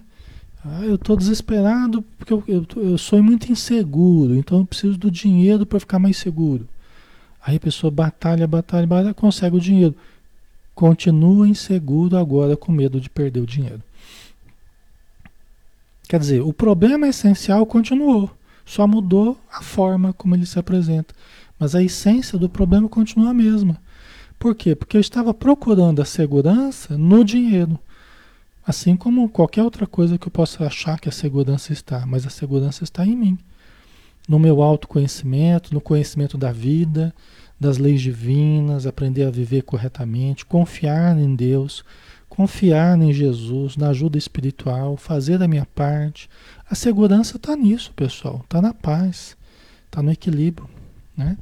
[0.61, 5.09] Ah, eu estou desesperado porque eu, eu, eu, sou muito inseguro, então eu preciso do
[5.09, 6.67] dinheiro para ficar mais seguro.
[7.41, 9.95] Aí a pessoa batalha, batalha, batalha, consegue o dinheiro.
[10.75, 13.81] Continua inseguro agora com medo de perder o dinheiro.
[16.09, 18.29] Quer dizer, o problema essencial continuou,
[18.65, 21.15] só mudou a forma como ele se apresenta.
[21.59, 23.81] Mas a essência do problema continua a mesma.
[24.39, 24.75] Por quê?
[24.75, 27.79] Porque eu estava procurando a segurança no dinheiro.
[28.65, 32.29] Assim como qualquer outra coisa que eu possa achar que a segurança está, mas a
[32.29, 33.37] segurança está em mim.
[34.27, 37.15] No meu autoconhecimento, no conhecimento da vida,
[37.59, 41.83] das leis divinas, aprender a viver corretamente, confiar em Deus,
[42.29, 46.29] confiar em Jesus, na ajuda espiritual, fazer a minha parte.
[46.69, 49.35] A segurança está nisso, pessoal, está na paz,
[49.85, 50.69] está no equilíbrio,
[51.15, 51.37] né?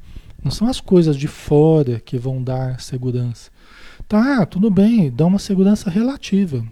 [0.46, 3.50] Não são as coisas de fora que vão dar segurança.
[4.08, 6.64] Tá, tudo bem, dá uma segurança relativa.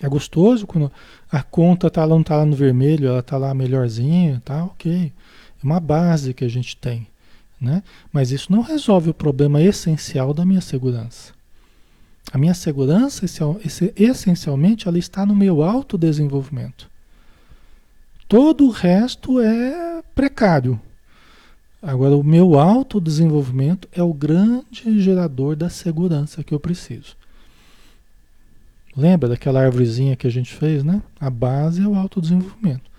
[0.00, 0.90] É gostoso quando
[1.30, 5.12] a conta tá lá, não está lá no vermelho, ela está lá melhorzinha, tá ok.
[5.62, 7.06] É uma base que a gente tem,
[7.60, 7.82] né?
[8.10, 11.34] Mas isso não resolve o problema essencial da minha segurança.
[12.32, 13.26] A minha segurança,
[13.94, 16.90] essencialmente, ela está no meu autodesenvolvimento.
[18.26, 20.80] Todo o resto é precário.
[21.86, 27.16] Agora, o meu autodesenvolvimento é o grande gerador da segurança que eu preciso.
[28.96, 31.00] Lembra daquela árvorezinha que a gente fez, né?
[31.20, 32.90] A base é o autodesenvolvimento.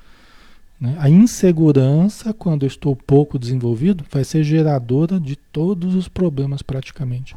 [0.79, 0.95] Né?
[0.99, 7.35] A insegurança, quando eu estou pouco desenvolvido, vai ser geradora de todos os problemas praticamente.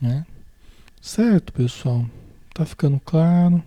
[0.00, 0.26] Né?
[1.00, 2.04] Certo, pessoal?
[2.52, 3.62] Tá ficando claro?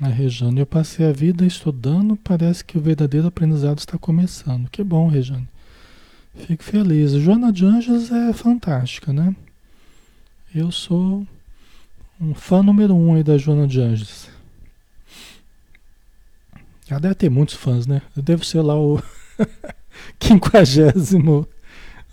[0.00, 4.68] A Rejane, eu passei a vida estudando, parece que o verdadeiro aprendizado está começando.
[4.68, 5.48] Que bom, Rejane.
[6.34, 7.12] Fico feliz.
[7.12, 9.36] Joana de Anjos é fantástica, né?
[10.52, 11.24] Eu sou
[12.20, 14.28] um fã número um aí da Joana de Anjos.
[16.90, 18.02] Ela deve ter muitos fãs, né?
[18.16, 19.00] Eu devo ser lá o
[20.18, 21.46] quinquagésimo,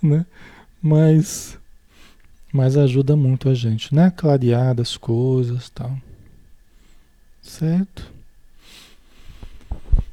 [0.02, 0.24] né?
[0.80, 1.58] Mas,
[2.54, 4.12] mas ajuda muito a gente, né?
[4.12, 5.98] Clarear as coisas tal.
[7.42, 8.12] Certo?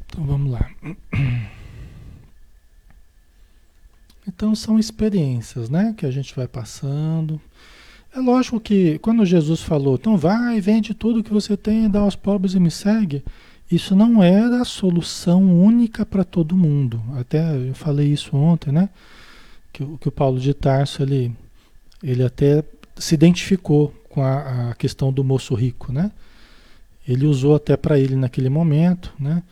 [0.07, 0.71] Então vamos lá.
[4.27, 7.41] Então são experiências, né, que a gente vai passando.
[8.15, 12.17] É lógico que quando Jesus falou, então vai, vende tudo que você tem, dá aos
[12.17, 13.23] pobres e me segue,
[13.71, 17.03] isso não era a solução única para todo mundo.
[17.17, 18.89] Até eu falei isso ontem, né?
[19.73, 21.33] Que, que o Paulo de Tarso ele,
[22.03, 22.65] ele até
[22.97, 26.11] se identificou com a, a questão do moço rico, né?
[27.09, 29.43] Ele usou até para ele naquele momento, né?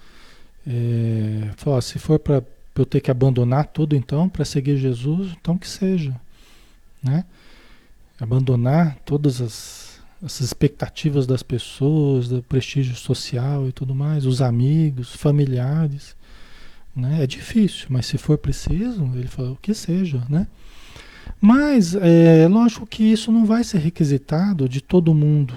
[0.67, 2.43] É, falou, se for para
[2.75, 6.15] eu ter que abandonar tudo então para seguir Jesus, então que seja,
[7.03, 7.25] né?
[8.21, 15.15] Abandonar todas as, as expectativas das pessoas, do prestígio social e tudo mais, os amigos,
[15.15, 16.15] familiares,
[16.95, 17.23] né?
[17.23, 20.47] É difícil, mas se for preciso, ele falou que seja, né?
[21.41, 25.55] Mas é lógico que isso não vai ser requisitado de todo mundo,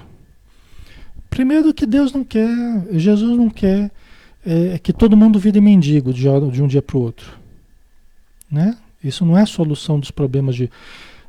[1.29, 2.49] Primeiro que Deus não quer,
[2.91, 3.91] Jesus não quer
[4.45, 7.37] é, que todo mundo vire mendigo de, um dia para o outro.
[8.51, 8.75] Né?
[9.03, 10.69] Isso não é a solução dos problemas de,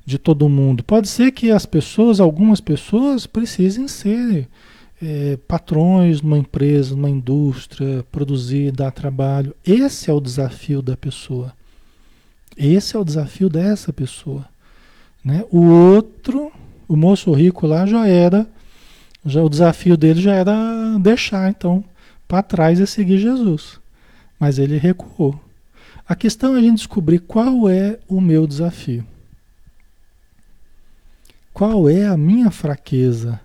[0.04, 0.82] de todo mundo.
[0.82, 4.48] Pode ser que as pessoas, algumas pessoas, precisem ser
[5.02, 9.54] é, patrões numa empresa, numa indústria, produzir, dar trabalho.
[9.66, 11.52] Esse é o desafio da pessoa.
[12.56, 14.46] Esse é o desafio dessa pessoa.
[15.24, 15.44] Né?
[15.50, 16.50] O outro,
[16.88, 18.46] o moço rico lá já era
[19.24, 21.84] já o desafio dele já era deixar então
[22.26, 23.80] para trás e seguir Jesus.
[24.38, 25.38] Mas ele recuou.
[26.08, 29.06] A questão é a gente descobrir qual é o meu desafio.
[31.52, 33.40] Qual é a minha fraqueza?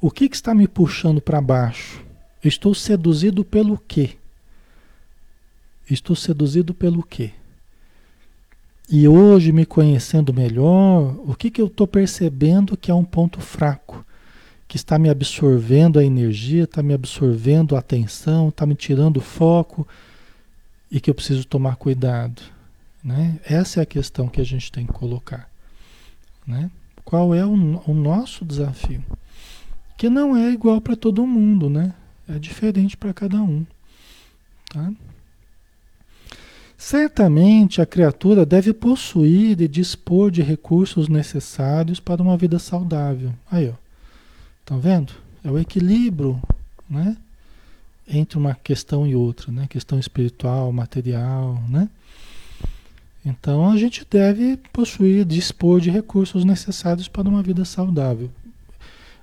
[0.00, 2.02] O que, que está me puxando para baixo?
[2.42, 4.16] Estou seduzido pelo quê?
[5.90, 7.32] Estou seduzido pelo quê?
[8.88, 13.40] E hoje, me conhecendo melhor, o que, que eu estou percebendo que é um ponto
[13.40, 14.04] fraco?
[14.68, 19.20] Que está me absorvendo a energia, está me absorvendo a atenção, está me tirando o
[19.20, 19.86] foco
[20.90, 22.42] e que eu preciso tomar cuidado.
[23.02, 23.38] Né?
[23.44, 25.48] Essa é a questão que a gente tem que colocar.
[26.46, 26.70] Né?
[27.04, 27.52] Qual é o,
[27.86, 29.04] o nosso desafio?
[29.96, 31.94] Que não é igual para todo mundo, né?
[32.28, 33.64] É diferente para cada um.
[34.68, 34.92] Tá?
[36.76, 43.32] Certamente a criatura deve possuir e dispor de recursos necessários para uma vida saudável.
[43.50, 43.85] Aí, ó.
[44.66, 45.12] Estão vendo?
[45.44, 46.42] É o equilíbrio,
[46.90, 47.16] né?
[48.08, 49.68] Entre uma questão e outra, né?
[49.68, 51.88] Questão espiritual, material, né?
[53.24, 58.28] Então a gente deve possuir, dispor de recursos necessários para uma vida saudável.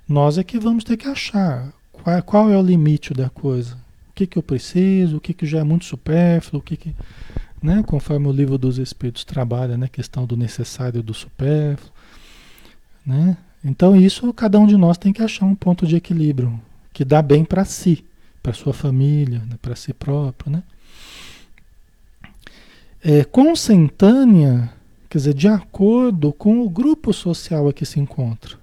[0.08, 3.74] Nós é que vamos ter que achar qual, qual é o limite da coisa.
[4.08, 6.96] O que, que eu preciso, o que, que já é muito supérfluo, o que, que.
[7.62, 7.82] Né?
[7.86, 9.88] Conforme o livro dos Espíritos trabalha, né?
[9.88, 11.92] questão do necessário e do supérfluo.
[13.04, 13.36] Né?
[13.64, 16.60] Então, isso cada um de nós tem que achar um ponto de equilíbrio
[16.92, 18.04] que dá bem para si,
[18.42, 19.56] para sua família, né?
[19.60, 20.52] para si próprio.
[20.52, 20.62] Né?
[23.02, 24.72] É, consentânea,
[25.08, 28.62] quer dizer, de acordo com o grupo social a que se encontra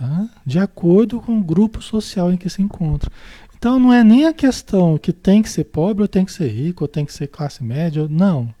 [0.00, 0.28] tá?
[0.46, 3.12] de acordo com o grupo social em que se encontra.
[3.56, 6.48] Então não é nem a questão que tem que ser pobre ou tem que ser
[6.48, 8.52] rico ou tem que ser classe média, não.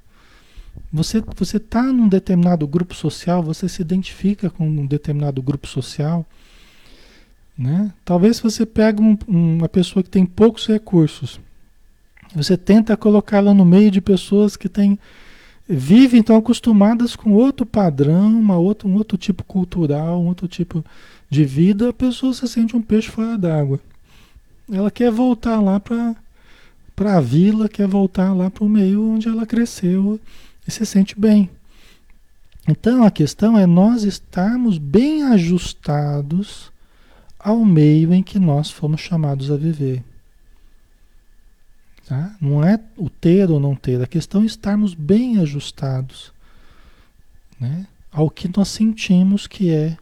[0.92, 6.26] Você você está num determinado grupo social, você se identifica com um determinado grupo social,
[7.56, 7.92] né?
[8.04, 11.38] Talvez você pegue um, uma pessoa que tem poucos recursos,
[12.34, 14.98] você tenta colocá-la no meio de pessoas que têm
[15.68, 20.84] vivem então acostumadas com outro padrão, uma outra, um outro tipo cultural, um outro tipo
[21.28, 23.78] de vida, a pessoa se sente um peixe fora d'água.
[24.70, 26.16] Ela quer voltar lá para
[26.96, 30.20] para a vila, quer voltar lá para o meio onde ela cresceu
[30.70, 31.50] se sente bem.
[32.68, 36.70] Então a questão é nós estarmos bem ajustados
[37.38, 40.04] ao meio em que nós fomos chamados a viver.
[42.06, 42.34] Tá?
[42.40, 46.32] Não é o ter ou não ter, a questão é estarmos bem ajustados
[47.58, 47.86] né?
[48.10, 49.96] ao que nós sentimos que é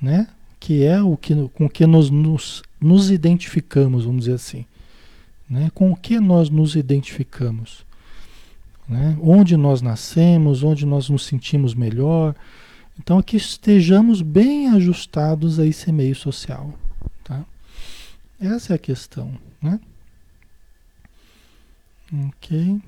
[0.00, 0.26] né?
[0.58, 4.64] que é o que, com o que nós nos, nos identificamos, vamos dizer assim.
[5.48, 5.70] Né?
[5.74, 7.86] Com o que nós nos identificamos.
[8.88, 9.18] Né?
[9.20, 12.34] Onde nós nascemos, onde nós nos sentimos melhor.
[12.98, 16.72] Então, que estejamos bem ajustados a esse meio social.
[17.22, 17.44] Tá?
[18.40, 19.38] Essa é a questão.
[19.60, 19.78] Né?
[22.28, 22.80] Ok.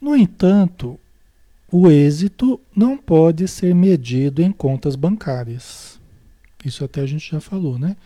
[0.00, 0.98] No entanto,
[1.70, 6.00] o êxito não pode ser medido em contas bancárias.
[6.64, 7.96] Isso até a gente já falou, né?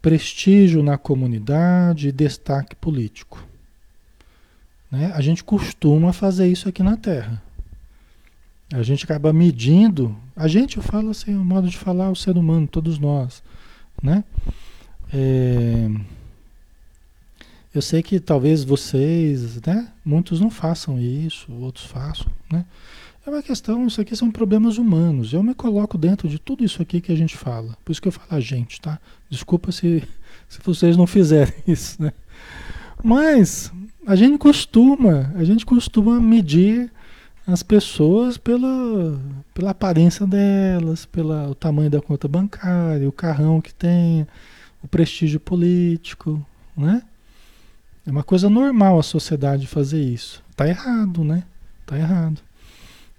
[0.00, 3.44] Prestígio na comunidade, destaque político.
[4.90, 5.12] Né?
[5.14, 7.42] A gente costuma fazer isso aqui na Terra.
[8.72, 10.16] A gente acaba medindo.
[10.36, 13.42] A gente, eu falo assim, o modo de falar, o ser humano, todos nós.
[14.02, 14.22] Né?
[15.12, 15.88] É,
[17.74, 19.88] eu sei que talvez vocês, né?
[20.04, 22.64] Muitos não façam isso, outros façam, né?
[23.28, 25.34] É uma questão, isso aqui são problemas humanos.
[25.34, 27.76] Eu me coloco dentro de tudo isso aqui que a gente fala.
[27.84, 28.98] Por isso que eu falo a gente, tá?
[29.28, 30.02] Desculpa se,
[30.48, 32.14] se vocês não fizerem isso, né?
[33.04, 33.70] Mas
[34.06, 36.90] a gente costuma, a gente costuma medir
[37.46, 39.20] as pessoas pela,
[39.52, 44.26] pela aparência delas, pelo tamanho da conta bancária, o carrão que tem,
[44.82, 46.42] o prestígio político,
[46.74, 47.02] né?
[48.06, 50.42] É uma coisa normal a sociedade fazer isso.
[50.56, 51.44] Tá errado, né?
[51.84, 52.47] Tá errado.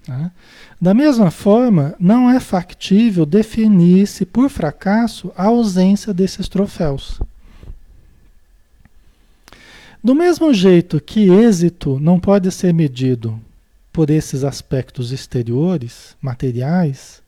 [0.06, 0.32] Tá?
[0.80, 7.20] Da mesma forma, não é factível definir-se por fracasso a ausência desses troféus.
[10.04, 13.40] Do mesmo jeito que êxito não pode ser medido
[13.92, 17.22] por esses aspectos exteriores, materiais,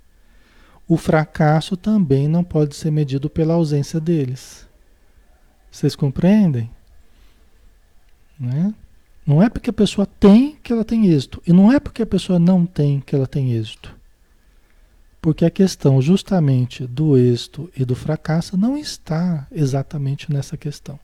[0.88, 4.66] o fracasso também não pode ser medido pela ausência deles.
[5.70, 6.70] Vocês compreendem?
[8.40, 8.74] Né?
[9.26, 11.42] Não é porque a pessoa tem que ela tem êxito.
[11.46, 13.96] E não é porque a pessoa não tem que ela tem êxito.
[15.22, 21.00] Porque a questão justamente do êxito e do fracasso não está exatamente nessa questão.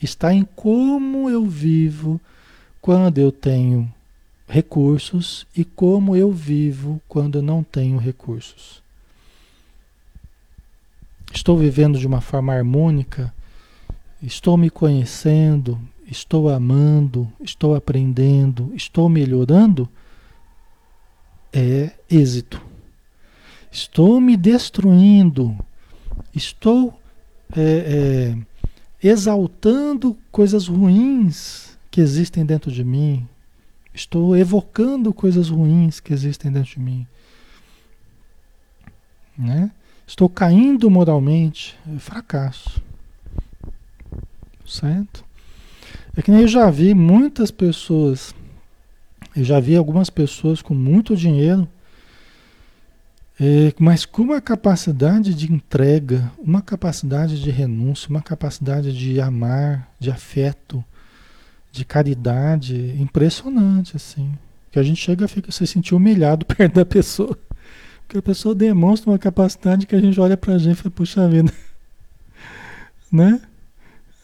[0.00, 2.20] Está em como eu vivo
[2.80, 3.92] quando eu tenho
[4.46, 8.82] recursos e como eu vivo quando eu não tenho recursos.
[11.32, 13.32] Estou vivendo de uma forma harmônica?
[14.22, 15.78] Estou me conhecendo?
[16.10, 17.30] Estou amando?
[17.38, 18.72] Estou aprendendo?
[18.74, 19.86] Estou melhorando?
[21.52, 22.62] É êxito.
[23.70, 25.54] Estou me destruindo?
[26.34, 26.98] Estou
[27.54, 28.34] é,
[29.02, 33.28] é, exaltando coisas ruins que existem dentro de mim?
[33.92, 37.06] Estou evocando coisas ruins que existem dentro de mim?
[39.36, 39.70] Né?
[40.06, 42.82] Estou caindo moralmente, é fracasso.
[44.64, 45.27] Certo?
[46.18, 48.34] É que nem eu já vi muitas pessoas,
[49.36, 51.68] eu já vi algumas pessoas com muito dinheiro,
[53.38, 59.88] é, mas com uma capacidade de entrega, uma capacidade de renúncia, uma capacidade de amar,
[60.00, 60.84] de afeto,
[61.70, 64.36] de caridade, impressionante, assim.
[64.72, 67.38] Que a gente chega a ficar, se sentir humilhado perto da pessoa.
[68.00, 71.28] Porque a pessoa demonstra uma capacidade que a gente olha pra gente e fala, puxa
[71.28, 71.52] vida.
[73.12, 73.40] né?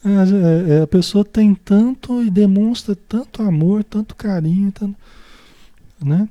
[0.05, 4.95] A, é, a, pessoa tem tanto e demonstra tanto amor, tanto carinho, tanto,
[5.99, 6.29] né?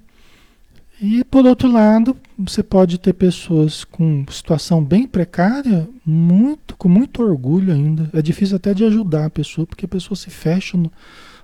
[1.00, 7.20] E por outro lado, você pode ter pessoas com situação bem precária, muito, com muito
[7.20, 8.08] orgulho ainda.
[8.12, 10.90] É difícil até de ajudar a pessoa, porque a pessoa se fecha no,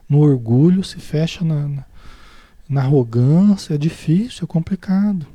[0.09, 1.85] no orgulho, se fecha na, na,
[2.69, 5.27] na arrogância, é difícil, é complicado.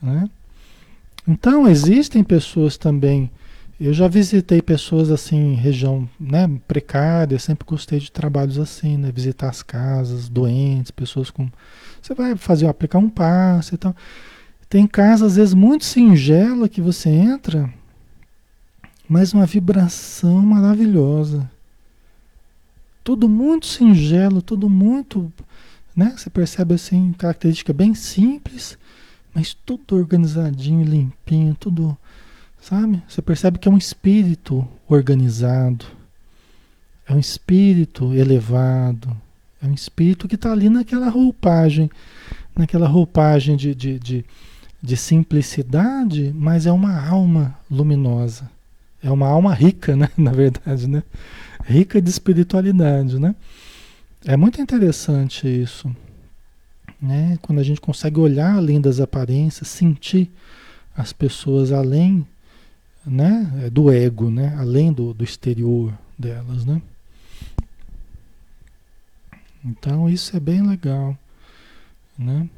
[0.00, 0.30] Né?
[1.28, 3.30] Então, existem pessoas também.
[3.78, 9.12] Eu já visitei pessoas assim, região né, precária, sempre gostei de trabalhos assim, né?
[9.12, 11.50] Visitar as casas, doentes, pessoas com.
[12.00, 13.94] Você vai fazer, aplicar um passe e tal.
[14.68, 17.72] Tem casa, às vezes, muito singela que você entra,
[19.08, 21.48] mas uma vibração maravilhosa.
[23.04, 25.32] Tudo muito singelo, tudo muito.
[25.94, 26.14] Né?
[26.16, 28.76] Você percebe assim, característica bem simples,
[29.32, 31.96] mas tudo organizadinho, limpinho, tudo,
[32.68, 33.02] sabe?
[33.06, 35.84] Você percebe que é um espírito organizado,
[37.06, 39.16] é um espírito elevado,
[39.62, 41.90] é um espírito que está ali naquela roupagem,
[42.56, 44.24] naquela roupagem de, de, de,
[44.82, 48.50] de simplicidade, mas é uma alma luminosa.
[49.02, 50.08] É uma alma rica, né?
[50.16, 51.02] Na verdade, né?
[51.64, 53.36] Rica de espiritualidade, né?
[54.24, 55.94] É muito interessante isso
[57.00, 57.38] né?
[57.42, 60.30] Quando a gente consegue olhar além das aparências, sentir
[60.96, 62.26] as pessoas além,
[63.06, 63.70] né?
[63.72, 64.54] Do ego, né?
[64.58, 66.82] Além do, do exterior delas, né?
[69.64, 71.16] Então isso é bem legal,
[72.18, 72.48] né?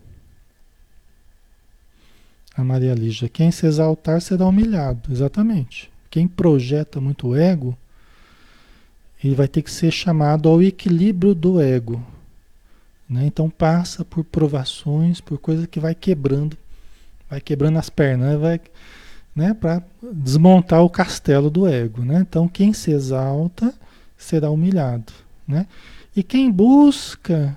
[2.54, 5.90] A Maria Lígia, quem se exaltar será humilhado, exatamente.
[6.10, 7.76] Quem projeta muito ego,
[9.22, 12.04] ele vai ter que ser chamado ao equilíbrio do ego,
[13.08, 13.24] né?
[13.26, 16.58] Então passa por provações, por coisa que vai quebrando,
[17.28, 18.36] vai quebrando as pernas, né?
[18.36, 18.60] vai,
[19.38, 19.54] né?
[19.54, 22.26] Para desmontar o castelo do ego, né?
[22.28, 23.72] Então quem se exalta
[24.16, 25.12] será humilhado,
[25.46, 25.68] né?
[26.16, 27.56] E quem busca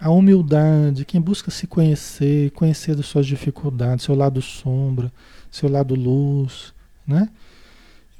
[0.00, 5.12] a humildade, quem busca se conhecer, conhecer das suas dificuldades, seu lado sombra,
[5.52, 6.74] seu lado luz,
[7.06, 7.28] né?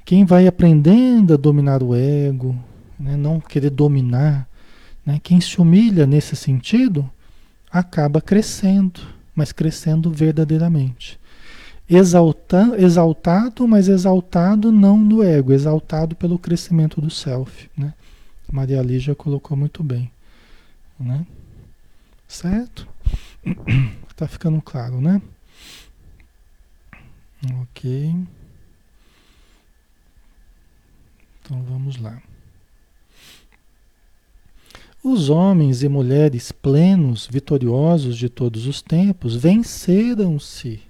[0.05, 2.55] Quem vai aprendendo a dominar o ego,
[2.97, 3.17] né?
[3.17, 4.47] não querer dominar,
[5.05, 5.19] né?
[5.21, 7.09] Quem se humilha nesse sentido
[7.69, 9.01] acaba crescendo,
[9.35, 11.18] mas crescendo verdadeiramente.
[11.89, 17.67] Exalta, exaltado, mas exaltado não do ego, exaltado pelo crescimento do self.
[17.75, 17.95] Né?
[18.51, 20.11] Maria Lígia colocou muito bem.
[20.99, 21.25] Né?
[22.27, 22.87] Certo?
[24.15, 25.21] Tá ficando claro, né?
[27.61, 28.13] Ok.
[31.39, 32.21] Então vamos lá.
[35.01, 40.88] Os homens e mulheres plenos, vitoriosos de todos os tempos, venceram-se.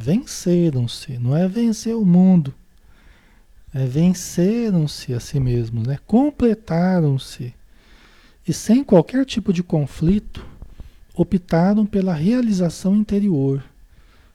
[0.00, 1.18] Venceram-se.
[1.18, 2.54] Não é vencer o mundo.
[3.72, 5.98] É venceram-se a si mesmos, né?
[6.06, 7.54] completaram-se.
[8.46, 10.44] E sem qualquer tipo de conflito,
[11.14, 13.62] optaram pela realização interior,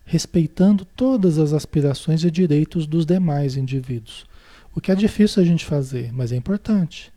[0.05, 4.25] respeitando todas as aspirações e direitos dos demais indivíduos.
[4.73, 7.11] O que é difícil a gente fazer, mas é importante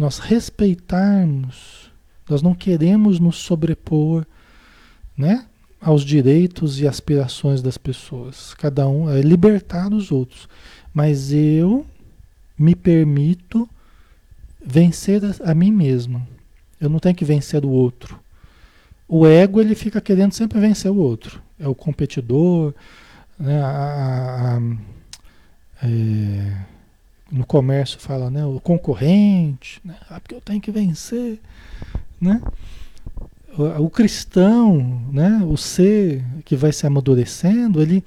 [0.00, 1.90] nós respeitarmos,
[2.26, 4.24] nós não queremos nos sobrepor,
[5.14, 5.46] né?
[5.80, 8.54] Aos direitos e aspirações das pessoas.
[8.54, 10.48] Cada um é libertar os outros.
[10.92, 11.86] Mas eu
[12.58, 13.68] me permito
[14.64, 16.26] vencer a, a, mim mesmo.
[16.80, 18.20] Eu não tenho que vencer o outro.
[19.08, 21.42] O ego ele fica querendo sempre vencer o outro.
[21.58, 22.74] É o competidor,
[23.38, 23.60] né?
[23.62, 24.60] a, a,
[25.82, 26.56] é,
[27.30, 31.38] no comércio fala, né, o concorrente, né, ah, porque eu tenho que vencer,
[32.20, 32.42] né?
[33.78, 38.04] O, cristão, né, o ser que vai se amadurecendo, ele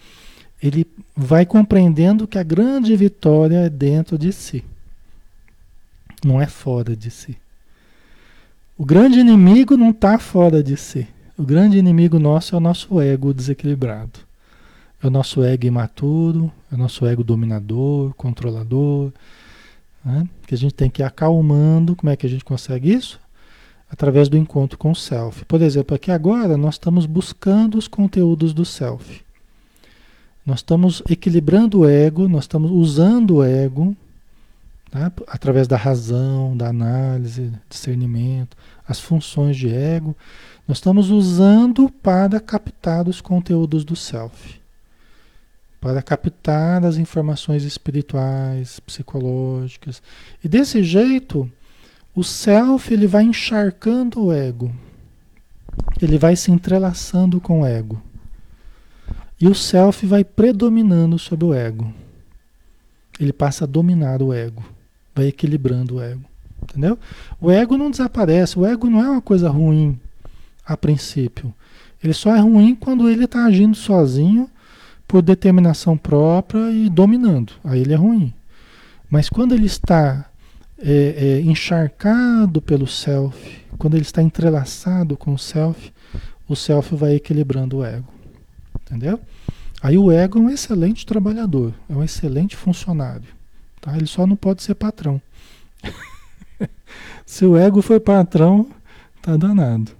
[0.63, 4.63] ele vai compreendendo que a grande vitória é dentro de si,
[6.23, 7.37] não é fora de si.
[8.77, 11.05] O grande inimigo não está fora de si.
[11.37, 14.19] O grande inimigo nosso é o nosso ego desequilibrado.
[15.01, 19.11] É o nosso ego imaturo, é o nosso ego dominador, controlador.
[20.03, 20.27] Né?
[20.47, 21.95] Que a gente tem que ir acalmando.
[21.95, 23.19] Como é que a gente consegue isso?
[23.93, 25.45] Através do encontro com o self.
[25.45, 29.21] Por exemplo, aqui agora nós estamos buscando os conteúdos do self.
[30.43, 33.95] Nós estamos equilibrando o ego, nós estamos usando o ego
[34.89, 35.11] tá?
[35.27, 40.15] através da razão, da análise, discernimento, as funções de ego
[40.67, 44.61] nós estamos usando para captar os conteúdos do self.
[45.81, 50.01] Para captar as informações espirituais, psicológicas.
[50.41, 51.51] E desse jeito,
[52.15, 54.71] o self ele vai encharcando o ego.
[56.01, 58.01] Ele vai se entrelaçando com o ego.
[59.39, 61.91] E o self vai predominando sobre o ego.
[63.19, 64.63] Ele passa a dominar o ego,
[65.13, 66.23] vai equilibrando o ego.
[66.61, 66.97] Entendeu?
[67.41, 69.99] O ego não desaparece, o ego não é uma coisa ruim
[70.65, 71.53] a princípio.
[72.03, 74.49] Ele só é ruim quando ele está agindo sozinho,
[75.07, 77.53] por determinação própria e dominando.
[77.63, 78.33] Aí ele é ruim.
[79.09, 80.25] Mas quando ele está
[80.85, 85.93] é, é, encharcado pelo self, quando ele está entrelaçado com o self,
[86.45, 88.13] o self vai equilibrando o ego.
[88.81, 89.17] Entendeu?
[89.81, 93.29] Aí o ego é um excelente trabalhador, é um excelente funcionário.
[93.79, 93.95] Tá?
[93.95, 95.21] Ele só não pode ser patrão.
[97.25, 98.69] Se o ego for patrão,
[99.21, 99.91] tá danado.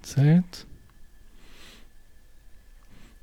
[0.00, 0.66] Certo?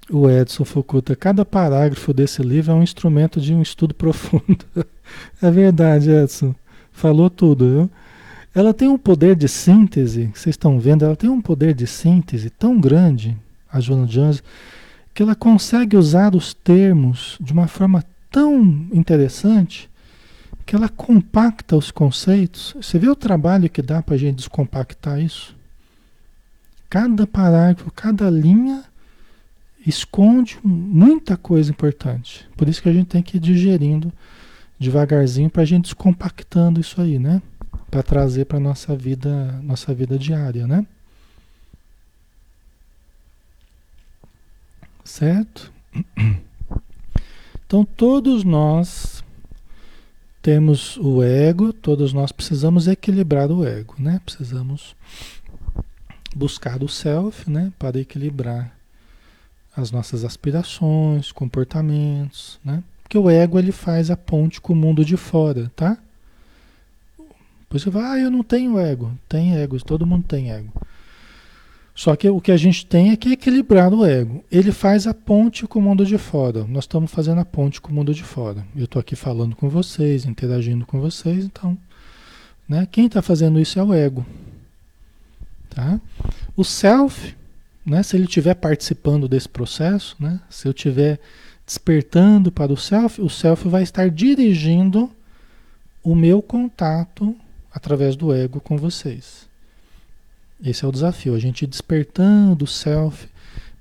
[0.09, 4.65] O Edson Fukuta, cada parágrafo desse livro é um instrumento de um estudo profundo.
[5.41, 6.55] é verdade, Edson.
[6.91, 7.91] Falou tudo, viu?
[8.53, 12.49] Ela tem um poder de síntese, vocês estão vendo, ela tem um poder de síntese
[12.49, 13.35] tão grande,
[13.69, 14.41] a Joana Jones,
[15.13, 19.89] que ela consegue usar os termos de uma forma tão interessante
[20.65, 22.73] que ela compacta os conceitos.
[22.81, 25.55] Você vê o trabalho que dá para a gente descompactar isso?
[26.89, 28.83] Cada parágrafo, cada linha
[29.85, 32.47] esconde muita coisa importante.
[32.57, 34.11] Por isso que a gente tem que ir digerindo
[34.79, 37.41] devagarzinho para a gente descompactando isso aí, né?
[37.89, 40.85] Para trazer para nossa vida, nossa vida diária, né?
[45.03, 45.71] Certo?
[47.67, 49.23] Então todos nós
[50.41, 54.21] temos o ego, todos nós precisamos equilibrar o ego, né?
[54.23, 54.95] Precisamos
[56.35, 58.75] buscar o self, né, para equilibrar
[59.75, 62.83] as nossas aspirações, comportamentos, né?
[63.15, 65.97] Porque o ego ele faz a ponte com o mundo de fora, tá?
[67.69, 69.17] Você vai, ah, eu não tenho ego.
[69.29, 70.73] Tem ego, todo mundo tem ego.
[71.93, 74.43] Só que o que a gente tem é que equilibrar o ego.
[74.51, 76.65] Ele faz a ponte com o mundo de fora.
[76.65, 78.65] Nós estamos fazendo a ponte com o mundo de fora.
[78.75, 81.77] Eu estou aqui falando com vocês, interagindo com vocês, então,
[82.67, 82.85] né?
[82.91, 84.25] Quem está fazendo isso é o ego.
[85.69, 86.01] Tá?
[86.53, 87.33] O self,
[87.85, 91.17] né, se ele estiver participando desse processo, né, se eu estiver
[91.65, 95.09] despertando para o self, o self vai estar dirigindo
[96.03, 97.35] o meu contato
[97.73, 99.47] através do ego com vocês.
[100.63, 103.27] Esse é o desafio, a gente despertando o self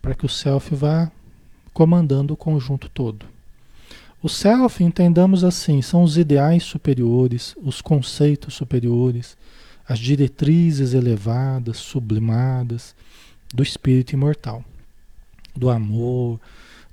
[0.01, 1.11] para que o self vá
[1.72, 3.26] comandando o conjunto todo.
[4.22, 9.37] O self, entendamos assim, são os ideais superiores, os conceitos superiores,
[9.87, 12.95] as diretrizes elevadas, sublimadas
[13.53, 14.64] do espírito imortal,
[15.55, 16.41] do amor,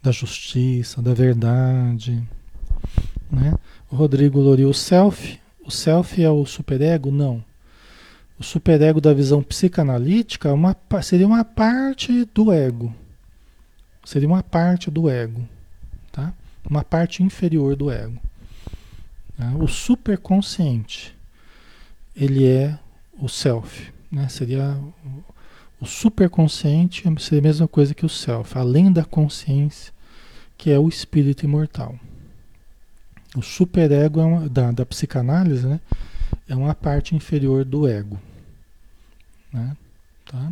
[0.01, 2.21] da justiça, da verdade.
[3.31, 3.53] Né?
[3.89, 7.11] O Rodrigo Lori, o self, o self é o superego?
[7.11, 7.43] Não.
[8.39, 12.93] O superego da visão psicanalítica é uma, seria uma parte do ego.
[14.03, 15.47] Seria uma parte do ego.
[16.11, 16.33] Tá?
[16.67, 18.19] Uma parte inferior do ego.
[19.37, 19.51] Tá?
[19.55, 21.15] O superconsciente
[22.15, 22.77] ele é
[23.19, 24.27] o self, né?
[24.27, 24.77] Seria
[25.81, 29.91] o superconsciente, seria a mesma coisa que o self, além da consciência,
[30.55, 31.99] que é o espírito imortal.
[33.35, 35.79] O superego é uma, da, da psicanálise, né?
[36.47, 38.19] É uma parte inferior do ego,
[39.51, 39.75] né?
[40.25, 40.51] Tá?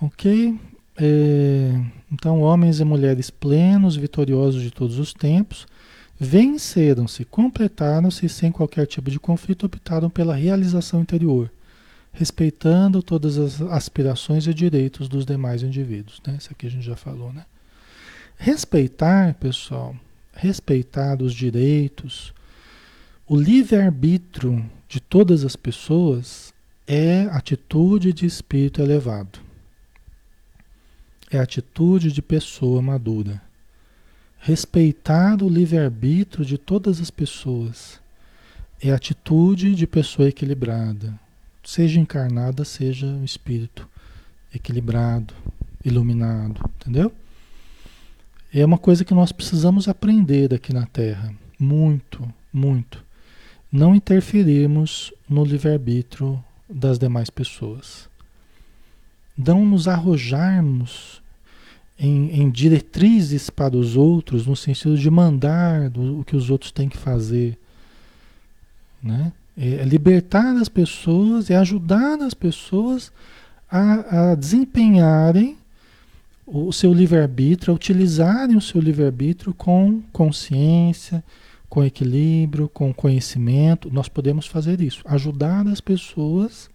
[0.00, 0.58] Ok?
[0.96, 1.78] É,
[2.10, 5.66] então, homens e mulheres plenos, vitoriosos de todos os tempos,
[6.18, 11.50] venceram-se, completaram-se sem qualquer tipo de conflito, optaram pela realização interior,
[12.16, 16.18] respeitando todas as aspirações e direitos dos demais indivíduos.
[16.26, 16.36] Né?
[16.38, 17.44] Isso aqui a gente já falou, né?
[18.38, 19.94] Respeitar, pessoal,
[20.32, 22.32] respeitar os direitos,
[23.28, 26.54] o livre-arbítrio de todas as pessoas
[26.86, 29.38] é atitude de espírito elevado.
[31.30, 33.42] é atitude de pessoa madura.
[34.38, 38.00] Respeitar o livre-arbítrio de todas as pessoas
[38.80, 41.18] é atitude de pessoa equilibrada,
[41.66, 43.88] seja encarnada, seja o espírito
[44.54, 45.34] equilibrado,
[45.84, 47.12] iluminado, entendeu?
[48.54, 53.04] É uma coisa que nós precisamos aprender aqui na Terra, muito, muito.
[53.70, 58.08] Não interferirmos no livre-arbítrio das demais pessoas.
[59.36, 61.20] Não nos arrojarmos
[61.98, 66.88] em, em, diretrizes para os outros, no sentido de mandar o que os outros têm
[66.88, 67.58] que fazer.
[69.02, 69.32] Né?
[69.56, 73.10] É, é libertar as pessoas, é ajudar as pessoas
[73.70, 75.56] a, a desempenharem
[76.46, 81.24] o seu livre-arbítrio, a utilizarem o seu livre-arbítrio com consciência,
[81.68, 83.92] com equilíbrio, com conhecimento.
[83.92, 86.70] Nós podemos fazer isso, ajudar as pessoas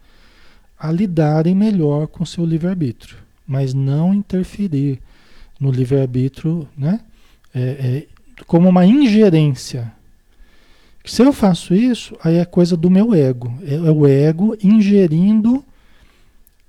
[0.78, 3.18] a lidarem melhor com o seu livre-arbítrio,
[3.48, 5.00] mas não interferir
[5.60, 7.00] no livre-arbítrio, né?
[7.54, 8.08] É, é,
[8.46, 9.94] como uma ingerência.
[11.04, 13.54] Se eu faço isso, aí é coisa do meu ego.
[13.64, 15.64] É, o ego ingerindo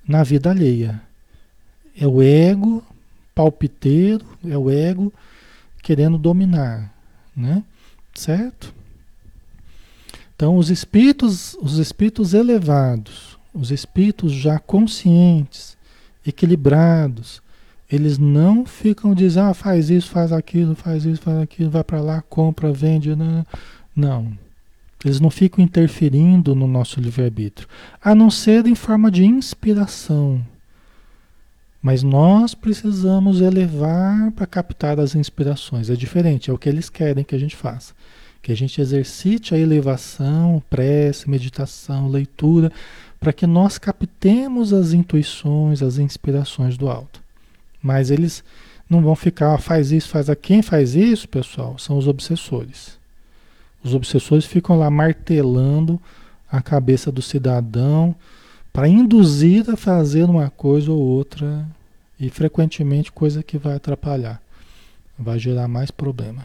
[0.07, 1.01] na vida alheia.
[1.99, 2.83] É o ego
[3.35, 5.13] palpiteiro, é o ego
[5.83, 6.93] querendo dominar,
[7.37, 7.63] né?
[8.15, 8.73] Certo?
[10.35, 15.77] Então os espíritos, os espíritos elevados, os espíritos já conscientes,
[16.27, 17.43] equilibrados,
[17.91, 22.01] eles não ficam dizendo, ah, faz isso, faz aquilo, faz isso, faz aquilo, vai para
[22.01, 23.45] lá, compra, vende, não.
[23.95, 24.37] Não.
[25.05, 27.69] Eles não ficam interferindo no nosso livre-arbítrio,
[28.03, 30.41] a não ser em forma de inspiração.
[31.83, 35.91] Mas nós precisamos elevar para captar as inspirações.
[35.91, 37.93] É diferente, é o que eles querem que a gente faça.
[38.41, 42.71] Que a gente exercite a elevação, prece, meditação, leitura,
[43.19, 47.21] para que nós captemos as intuições, as inspirações do alto.
[47.83, 48.45] Mas eles
[48.89, 50.43] não vão ficar, faz isso, faz aquilo.
[50.43, 53.02] Quem faz isso, pessoal, são os obsessores.
[53.83, 56.01] Os obsessores ficam lá martelando
[56.51, 58.15] a cabeça do cidadão
[58.73, 61.67] para induzir a fazer uma coisa ou outra
[62.19, 64.41] e frequentemente coisa que vai atrapalhar,
[65.19, 66.45] vai gerar mais problema.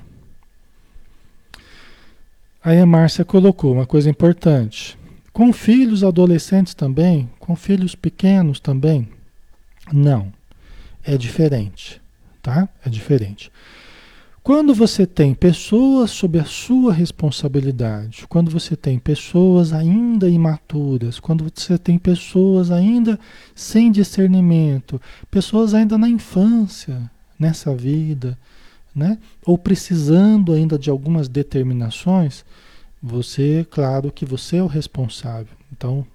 [2.64, 4.98] Aí a Márcia colocou uma coisa importante.
[5.32, 7.30] Com filhos adolescentes também?
[7.40, 9.08] Com filhos pequenos também?
[9.94, 10.34] Não.
[11.04, 12.02] É diferente,
[12.42, 12.68] tá?
[12.86, 13.52] É diferente.
[14.48, 21.52] Quando você tem pessoas sob a sua responsabilidade, quando você tem pessoas ainda imaturas, quando
[21.54, 23.20] você tem pessoas ainda
[23.54, 28.38] sem discernimento, pessoas ainda na infância, nessa vida,
[28.96, 29.18] né?
[29.46, 32.46] Ou precisando ainda de algumas determinações,
[33.04, 35.58] você, claro que você é o responsável.
[35.74, 36.08] Então,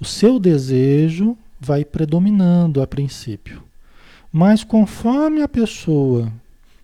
[0.00, 3.62] o seu desejo vai predominando a princípio.
[4.32, 6.32] Mas conforme a pessoa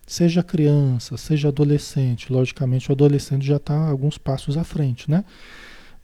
[0.07, 5.25] Seja criança, seja adolescente, logicamente o adolescente já está alguns passos à frente, né?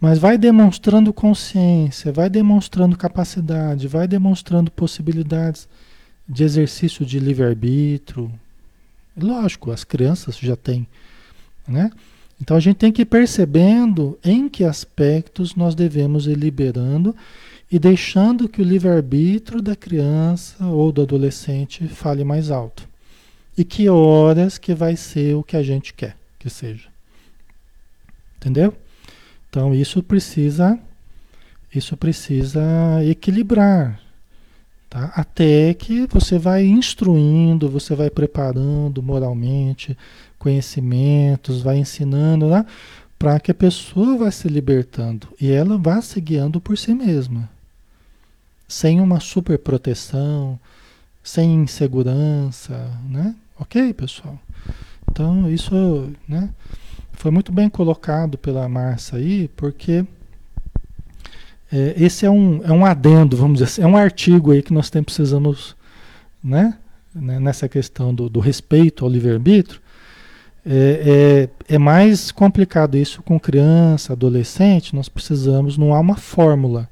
[0.01, 5.69] Mas vai demonstrando consciência, vai demonstrando capacidade, vai demonstrando possibilidades
[6.27, 8.33] de exercício de livre-arbítrio.
[9.15, 10.87] Lógico, as crianças já têm,
[11.69, 11.91] né?
[12.41, 17.15] Então a gente tem que ir percebendo em que aspectos nós devemos ir liberando
[17.71, 22.90] e deixando que o livre-arbítrio da criança ou do adolescente fale mais alto
[23.61, 26.89] e que horas que vai ser o que a gente quer que seja.
[28.39, 28.75] Entendeu?
[29.51, 30.79] Então isso precisa
[31.73, 32.63] isso precisa
[33.05, 34.01] equilibrar,
[34.89, 35.13] tá?
[35.15, 39.97] Até que você vai instruindo, você vai preparando moralmente
[40.39, 42.65] conhecimentos, vai ensinando, né?
[43.19, 47.49] Para que a pessoa vá se libertando e ela vá se guiando por si mesma,
[48.67, 50.59] sem uma super proteção,
[51.23, 53.35] sem insegurança, né?
[53.61, 54.39] Ok, pessoal?
[55.11, 56.49] Então, isso né,
[57.13, 60.07] foi muito bem colocado pela Márcia aí, porque
[61.71, 64.73] é, esse é um, é um adendo, vamos dizer assim, é um artigo aí que
[64.73, 65.77] nós temos, precisamos,
[66.43, 66.79] né,
[67.15, 69.79] né nessa questão do, do respeito ao livre-arbítrio,
[70.65, 76.89] é, é, é, mais complicado isso com criança, adolescente, nós precisamos, não há uma fórmula,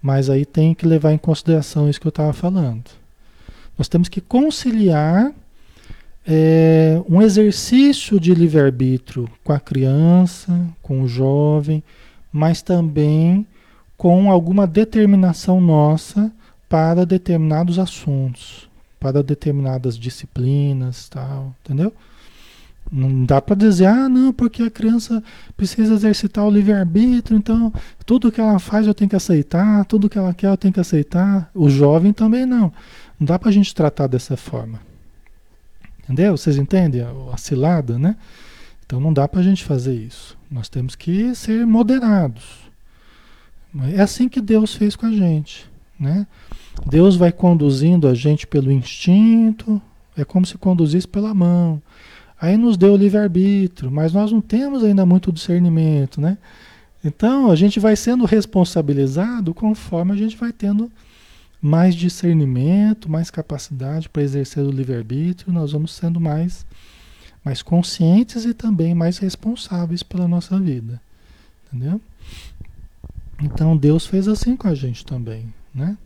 [0.00, 2.88] mas aí tem que levar em consideração isso que eu estava falando.
[3.76, 5.32] Nós temos que conciliar
[6.30, 11.82] é, um exercício de livre-arbítrio com a criança, com o jovem,
[12.30, 13.46] mas também
[13.96, 16.30] com alguma determinação nossa
[16.68, 18.68] para determinados assuntos,
[19.00, 21.94] para determinadas disciplinas, tal, entendeu?
[22.92, 25.22] Não dá para dizer, ah, não, porque a criança
[25.56, 27.72] precisa exercitar o livre-arbítrio, então
[28.04, 30.80] tudo que ela faz eu tenho que aceitar, tudo que ela quer eu tenho que
[30.80, 31.50] aceitar.
[31.54, 32.70] O jovem também não.
[33.18, 34.87] Não dá para a gente tratar dessa forma.
[36.08, 36.36] Entendeu?
[36.36, 38.16] Vocês entendem a cilada, né?
[38.86, 40.38] Então não dá para a gente fazer isso.
[40.50, 42.70] Nós temos que ser moderados.
[43.94, 45.68] É assim que Deus fez com a gente,
[46.00, 46.26] né?
[46.86, 49.80] Deus vai conduzindo a gente pelo instinto,
[50.16, 51.82] é como se conduzisse pela mão.
[52.40, 56.38] Aí nos deu o livre-arbítrio, mas nós não temos ainda muito discernimento, né?
[57.04, 60.90] Então a gente vai sendo responsabilizado conforme a gente vai tendo
[61.60, 66.64] mais discernimento, mais capacidade para exercer o livre-arbítrio, nós vamos sendo mais,
[67.44, 71.00] mais conscientes e também mais responsáveis pela nossa vida.
[71.66, 72.00] Entendeu?
[73.42, 75.96] Então Deus fez assim com a gente também, né?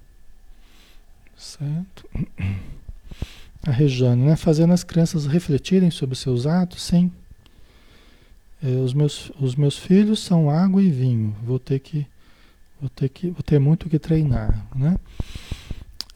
[1.37, 2.09] Certo?
[3.65, 4.35] A Rejane, né?
[4.35, 7.13] Fazendo as crianças refletirem sobre seus atos, sim.
[8.61, 11.35] É, os, meus, os meus filhos são água e vinho.
[11.45, 12.05] Vou ter que
[12.83, 14.99] vou ter que vou ter muito que treinar, né?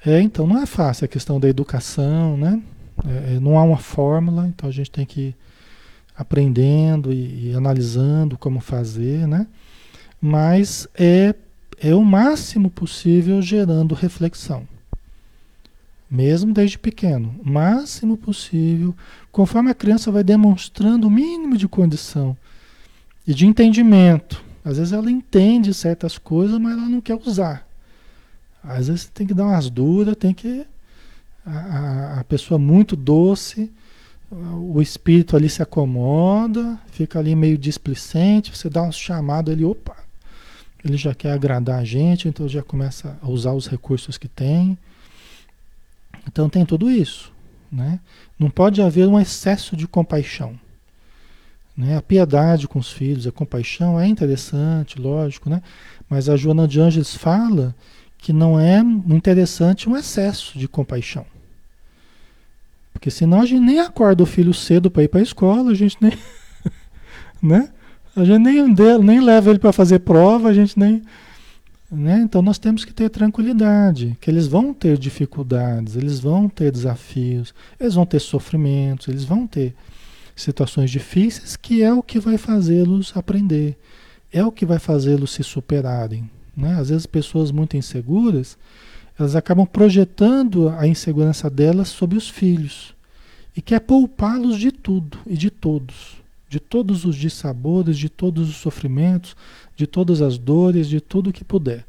[0.04, 2.62] É, então não é fácil a questão da educação, né?
[3.06, 5.36] É, é não há uma fórmula, então a gente tem que ir
[6.16, 9.46] aprendendo e, e analisando como fazer, né?
[10.20, 11.34] Mas é
[11.78, 14.66] é o máximo possível gerando reflexão
[16.10, 18.94] mesmo desde pequeno, máximo possível,
[19.32, 22.36] conforme a criança vai demonstrando o mínimo de condição
[23.26, 24.45] e de entendimento.
[24.66, 27.64] Às vezes ela entende certas coisas, mas ela não quer usar.
[28.64, 30.66] Às vezes tem que dar umas duras, tem que.
[31.46, 33.70] A, a pessoa muito doce,
[34.28, 39.96] o espírito ali se acomoda, fica ali meio displicente, você dá um chamado, ele, opa,
[40.84, 44.76] ele já quer agradar a gente, então já começa a usar os recursos que tem.
[46.26, 47.32] Então tem tudo isso.
[47.70, 48.00] Né?
[48.36, 50.58] Não pode haver um excesso de compaixão.
[51.76, 51.96] Né?
[51.96, 55.62] A piedade com os filhos, a compaixão é interessante, lógico, né?
[56.08, 57.74] mas a Joana de Ângeles fala
[58.18, 61.26] que não é interessante um excesso de compaixão.
[62.92, 65.74] Porque senão a gente nem acorda o filho cedo para ir para a escola, a
[65.74, 66.12] gente nem.
[67.42, 67.68] né?
[68.16, 71.02] A gente nem, nem leva ele para fazer prova, a gente nem
[71.90, 72.20] né?
[72.20, 77.54] Então nós temos que ter tranquilidade, que eles vão ter dificuldades, eles vão ter desafios,
[77.78, 79.74] eles vão ter sofrimentos, eles vão ter
[80.36, 83.76] situações difíceis, que é o que vai fazê-los aprender,
[84.30, 86.30] é o que vai fazê-los se superarem.
[86.56, 86.78] Né?
[86.78, 88.56] Às vezes pessoas muito inseguras,
[89.18, 92.94] elas acabam projetando a insegurança delas sobre os filhos
[93.56, 96.16] e quer poupá-los de tudo e de todos,
[96.48, 99.34] de todos os dissabores, de todos os sofrimentos,
[99.74, 101.86] de todas as dores, de tudo que puder.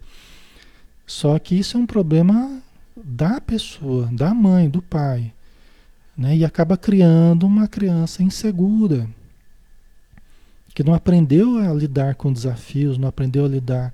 [1.06, 2.62] Só que isso é um problema
[2.96, 5.34] da pessoa, da mãe, do pai.
[6.18, 6.38] Né?
[6.38, 9.08] E acaba criando uma criança insegura,
[10.74, 13.94] que não aprendeu a lidar com desafios, não aprendeu a lidar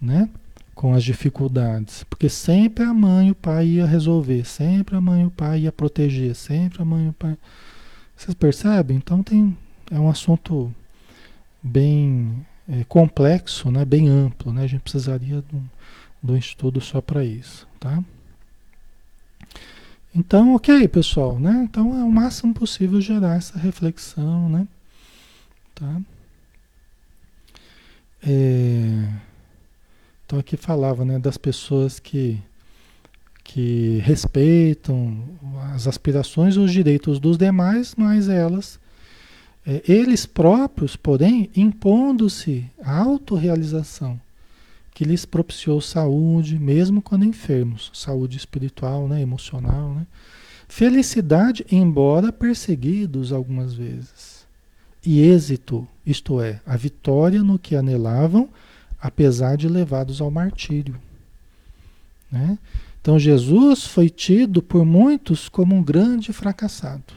[0.00, 0.28] né,
[0.74, 2.04] com as dificuldades.
[2.04, 5.60] Porque sempre a mãe e o pai ia resolver, sempre a mãe e o pai
[5.60, 7.36] ia proteger, sempre a mãe e o pai.
[8.16, 8.96] Vocês percebem?
[8.96, 9.56] Então tem,
[9.90, 10.74] é um assunto
[11.62, 14.52] bem é, complexo, né, bem amplo.
[14.52, 14.64] Né?
[14.64, 15.64] A gente precisaria de um,
[16.22, 17.68] de um estudo só para isso.
[17.78, 18.02] Tá?
[20.14, 21.38] Então, ok, pessoal.
[21.38, 21.66] Né?
[21.68, 24.48] Então é o máximo possível gerar essa reflexão.
[24.48, 24.68] Né?
[25.74, 26.00] Tá?
[28.22, 29.08] É,
[30.26, 32.40] então aqui falava né, das pessoas que,
[33.42, 35.22] que respeitam
[35.74, 38.78] as aspirações e os direitos dos demais, mas elas
[39.66, 44.20] é, eles próprios, porém, impondo-se a autorrealização
[45.00, 50.06] que lhes propiciou saúde, mesmo quando enfermos, saúde espiritual, né, emocional, né?
[50.68, 54.44] felicidade, embora perseguidos algumas vezes,
[55.02, 58.46] e êxito, isto é, a vitória no que anelavam,
[59.00, 61.00] apesar de levados ao martírio.
[62.30, 62.58] Né?
[63.00, 67.14] Então Jesus foi tido por muitos como um grande fracassado.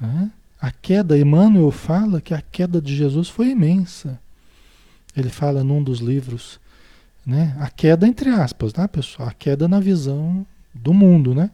[0.00, 0.30] Né?
[0.60, 4.22] A queda, Emmanuel fala que a queda de Jesus foi imensa.
[5.16, 6.60] Ele fala num dos livros,
[7.24, 7.56] né?
[7.58, 9.28] A queda entre aspas, tá, pessoal?
[9.28, 11.50] A queda na visão do mundo, né?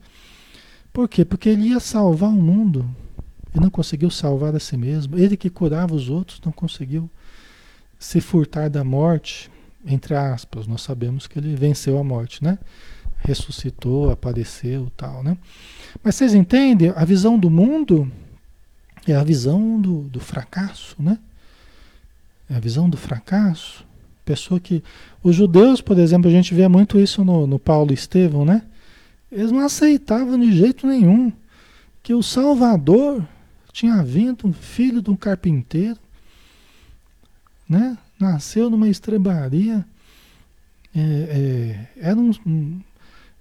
[0.93, 1.25] Por quê?
[1.25, 2.89] Porque ele ia salvar o mundo
[3.55, 5.19] e não conseguiu salvar a si mesmo.
[5.19, 7.09] Ele que curava os outros não conseguiu
[7.99, 9.51] se furtar da morte,
[9.85, 10.67] entre aspas.
[10.67, 12.59] Nós sabemos que ele venceu a morte, né?
[13.19, 15.37] Ressuscitou, apareceu, tal, né?
[16.03, 16.93] Mas vocês entendem?
[16.97, 18.11] A visão do mundo
[19.07, 21.19] é a visão do, do fracasso, né?
[22.51, 23.87] É a visão do fracasso.
[24.25, 24.83] Pessoa que.
[25.23, 28.63] Os judeus, por exemplo, a gente vê muito isso no, no Paulo Estevão, né?
[29.31, 31.33] Eles não aceitavam de jeito nenhum
[32.03, 33.25] que o Salvador
[33.73, 35.99] tinha vindo um filho de um carpinteiro,
[37.69, 37.97] né?
[38.19, 39.85] Nasceu numa estrebaria,
[40.95, 42.81] é, é, era, um, um,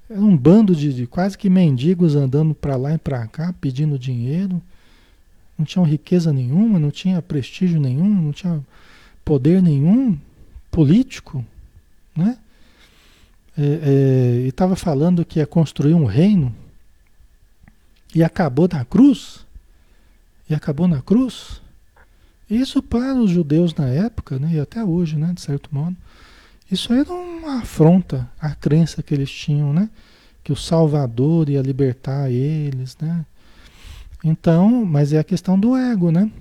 [0.09, 3.97] era um bando de, de quase que mendigos andando para lá e para cá pedindo
[3.97, 4.61] dinheiro,
[5.57, 8.63] não tinham riqueza nenhuma, não tinha prestígio nenhum, não tinha
[9.29, 10.17] poder nenhum
[10.71, 11.45] político,
[12.17, 12.39] né?
[13.55, 16.51] É, é, e estava falando que ia construir um reino
[18.15, 19.45] e acabou na cruz.
[20.49, 21.61] E acabou na cruz.
[22.49, 25.95] Isso para os judeus na época, né, e até hoje, né, de certo modo,
[26.71, 29.91] isso era uma afronta à crença que eles tinham, né,
[30.43, 33.23] que o Salvador ia libertar eles, né.
[34.23, 36.31] Então, mas é a questão do ego, né?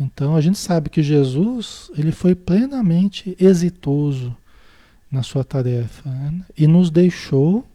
[0.00, 4.34] Então a gente sabe que Jesus ele foi plenamente exitoso
[5.12, 6.40] na sua tarefa né?
[6.56, 7.66] e nos deixou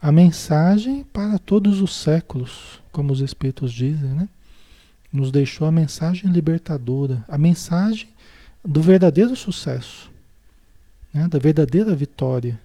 [0.00, 4.28] a mensagem para todos os séculos, como os Espíritos dizem, né?
[5.12, 8.08] Nos deixou a mensagem libertadora, a mensagem
[8.64, 10.08] do verdadeiro sucesso,
[11.12, 11.26] né?
[11.26, 12.58] da verdadeira vitória.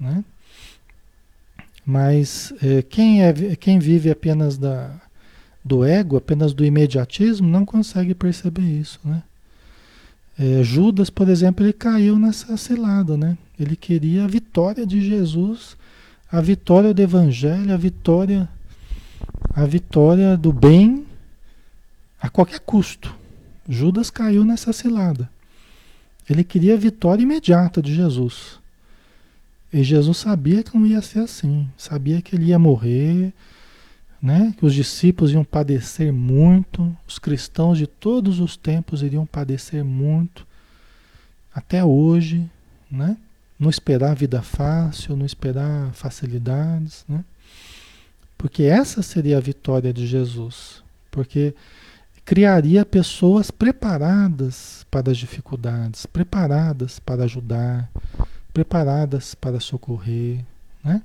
[0.00, 0.24] Né?
[1.84, 4.98] Mas é, quem, é, quem vive apenas da,
[5.68, 8.98] do ego, apenas do imediatismo, não consegue perceber isso.
[9.04, 9.22] Né?
[10.38, 13.16] É, Judas, por exemplo, ele caiu nessa cilada.
[13.16, 13.36] Né?
[13.60, 15.76] Ele queria a vitória de Jesus,
[16.32, 18.48] a vitória do Evangelho, a vitória,
[19.54, 21.06] a vitória do bem
[22.20, 23.14] a qualquer custo.
[23.68, 25.28] Judas caiu nessa cilada.
[26.28, 28.58] Ele queria a vitória imediata de Jesus.
[29.72, 31.68] E Jesus sabia que não ia ser assim.
[31.76, 33.32] Sabia que ele ia morrer,
[34.20, 34.54] né?
[34.58, 40.46] que os discípulos iam padecer muito, os cristãos de todos os tempos iriam padecer muito,
[41.54, 42.48] até hoje,
[42.90, 43.16] né?
[43.58, 47.24] não esperar vida fácil, não esperar facilidades, né?
[48.38, 50.82] porque essa seria a vitória de Jesus.
[51.10, 51.54] Porque
[52.24, 57.90] criaria pessoas preparadas para as dificuldades, preparadas para ajudar,
[58.52, 60.44] preparadas para socorrer,
[60.84, 61.02] né?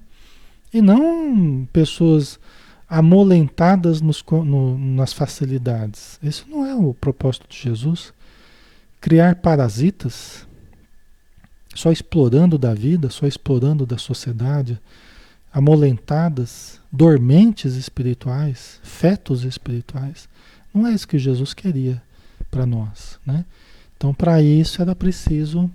[0.73, 2.39] E não pessoas
[2.87, 6.19] amolentadas nos, no, nas facilidades.
[6.21, 8.13] Isso não é o propósito de Jesus.
[9.01, 10.47] Criar parasitas,
[11.75, 14.79] só explorando da vida, só explorando da sociedade,
[15.51, 20.27] amolentadas, dormentes espirituais, fetos espirituais.
[20.73, 22.01] Não é isso que Jesus queria
[22.49, 23.45] para nós, né?
[23.95, 25.69] Então, para isso era preciso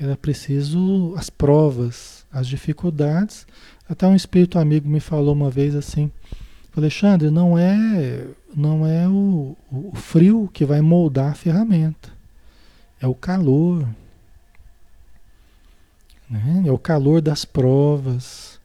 [0.00, 3.46] era preciso as provas, as dificuldades.
[3.90, 6.12] Até um espírito amigo me falou uma vez assim:
[6.76, 8.24] Alexandre, não é
[8.54, 12.08] não é o, o frio que vai moldar a ferramenta,
[13.00, 13.88] é o calor.
[16.28, 16.62] Né?
[16.66, 18.60] É o calor das provas.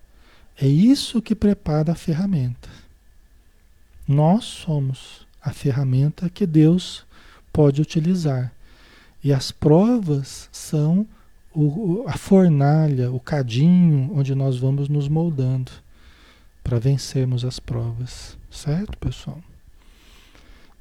[0.55, 2.69] É isso que prepara a ferramenta.
[4.07, 7.03] Nós somos a ferramenta que Deus
[7.51, 8.53] pode utilizar.
[9.23, 11.07] E as provas são
[11.55, 15.71] o, a fornalha, o cadinho onde nós vamos nos moldando
[16.63, 18.37] para vencermos as provas.
[18.51, 19.39] Certo, pessoal?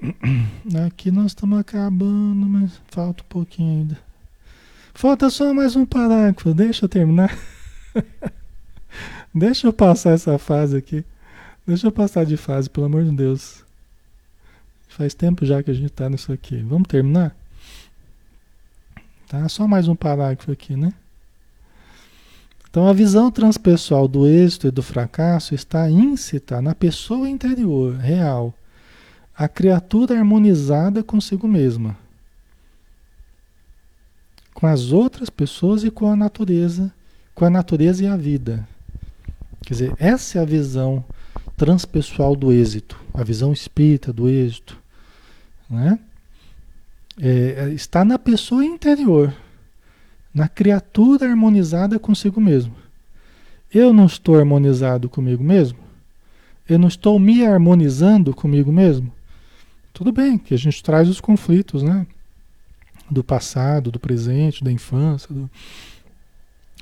[0.86, 3.98] Aqui nós estamos acabando, mas falta um pouquinho ainda.
[4.92, 7.36] Falta só mais um parágrafo, deixa eu terminar.
[9.34, 11.04] deixa eu passar essa fase aqui.
[11.66, 13.64] Deixa eu passar de fase, pelo amor de Deus.
[14.88, 16.58] Faz tempo já que a gente está nisso aqui.
[16.62, 17.34] Vamos terminar?
[19.28, 19.48] Tá?
[19.48, 20.92] Só mais um parágrafo aqui, né?
[22.68, 28.52] Então, a visão transpessoal do êxito e do fracasso está íncita na pessoa interior, real,
[29.36, 31.96] a criatura harmonizada consigo mesma,
[34.52, 36.92] com as outras pessoas e com a natureza,
[37.32, 38.66] com a natureza e a vida.
[39.62, 41.04] Quer dizer, essa é a visão
[41.56, 44.76] transpessoal do êxito, a visão espírita do êxito.
[45.70, 45.98] Né?
[47.20, 49.32] É, é, está na pessoa interior,
[50.32, 52.74] na criatura harmonizada consigo mesmo.
[53.72, 55.78] Eu não estou harmonizado comigo mesmo?
[56.68, 59.12] Eu não estou me harmonizando comigo mesmo?
[59.92, 62.06] Tudo bem que a gente traz os conflitos, né?
[63.10, 65.32] Do passado, do presente, da infância.
[65.32, 65.48] Do...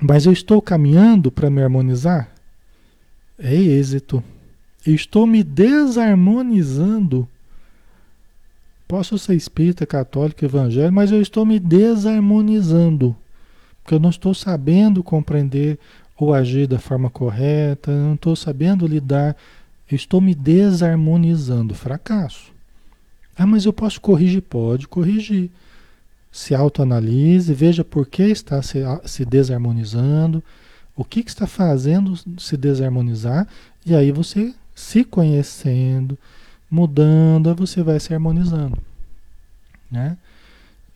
[0.01, 2.33] Mas eu estou caminhando para me harmonizar?
[3.37, 4.23] É êxito.
[4.85, 7.27] Eu estou me desarmonizando
[8.93, 13.15] Posso ser espírita, católico, evangélico, mas eu estou me desarmonizando.
[13.81, 15.79] Porque eu não estou sabendo compreender
[16.15, 19.35] ou agir da forma correta, eu não estou sabendo lidar.
[19.89, 21.73] Eu estou me desarmonizando.
[21.73, 22.51] Fracasso.
[23.35, 24.43] Ah, mas eu posso corrigir?
[24.43, 25.49] Pode corrigir.
[26.31, 30.43] Se autoanalise, veja por que está se, se desarmonizando,
[30.95, 33.47] o que, que está fazendo se desarmonizar,
[33.83, 36.15] e aí você se conhecendo,
[36.73, 38.79] mudando, você vai se harmonizando,
[39.91, 40.17] né?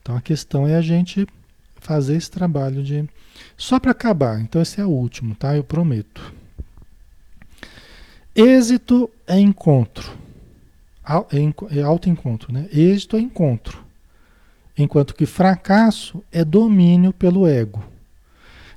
[0.01, 1.27] Então a questão é a gente
[1.75, 3.07] fazer esse trabalho de
[3.55, 4.41] só para acabar.
[4.41, 5.55] Então esse é o último, tá?
[5.55, 6.33] Eu prometo.
[8.35, 10.17] Êxito é encontro.
[11.05, 12.67] É, é autoencontro, né?
[12.73, 13.85] Êxito é encontro.
[14.75, 17.83] Enquanto que fracasso é domínio pelo ego.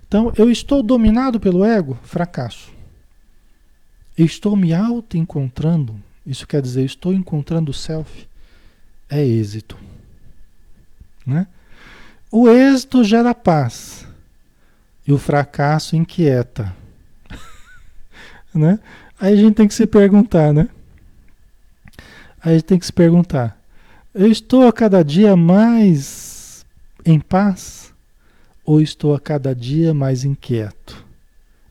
[0.07, 1.99] Então, eu estou dominado pelo ego?
[2.03, 2.71] Fracasso.
[4.19, 5.95] Eu estou me auto-encontrando?
[6.31, 8.29] Isso quer dizer, estou encontrando o self?
[9.09, 9.77] É êxito.
[11.27, 11.49] Né?
[12.31, 14.07] O êxito gera paz.
[15.05, 16.73] E o fracasso inquieta.
[18.55, 18.79] né?
[19.19, 20.69] Aí a gente tem que se perguntar, né?
[22.41, 23.61] Aí a gente tem que se perguntar:
[24.15, 26.65] eu estou a cada dia mais
[27.05, 27.93] em paz
[28.65, 31.05] ou estou a cada dia mais inquieto,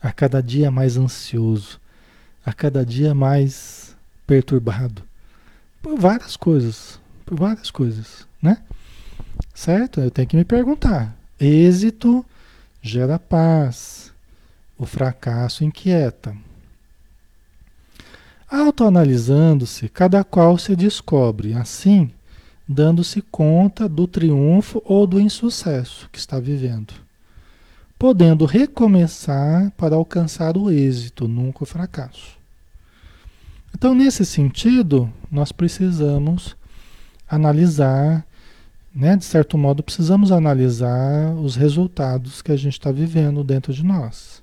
[0.01, 1.79] a cada dia mais ansioso,
[2.45, 3.88] a cada dia mais
[4.29, 5.01] perturbado?
[5.81, 8.59] Por várias coisas, por várias coisas, né?
[9.55, 9.99] Certo?
[9.99, 11.17] Eu tenho que me perguntar.
[11.39, 12.23] Êxito
[12.79, 14.13] gera paz,
[14.77, 16.37] o fracasso inquieta.
[18.47, 22.11] Autoanalisando-se, cada qual se descobre, assim,
[22.67, 26.93] dando-se conta do triunfo ou do insucesso que está vivendo,
[27.97, 32.38] podendo recomeçar para alcançar o êxito, nunca o fracasso.
[33.73, 36.55] Então, nesse sentido, nós precisamos
[37.27, 38.25] analisar,
[38.93, 43.83] né, de certo modo, precisamos analisar os resultados que a gente está vivendo dentro de
[43.83, 44.41] nós.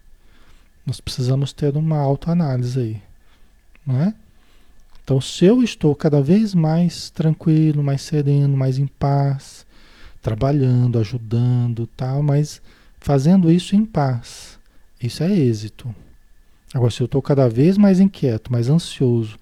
[0.86, 3.02] Nós precisamos ter uma autoanálise aí.
[3.88, 4.12] É?
[5.02, 9.64] Então, se eu estou cada vez mais tranquilo, mais sereno, mais em paz,
[10.20, 12.60] trabalhando, ajudando, tal, mas
[12.98, 14.58] fazendo isso em paz,
[15.00, 15.94] isso é êxito.
[16.74, 19.38] Agora, se eu estou cada vez mais inquieto, mais ansioso,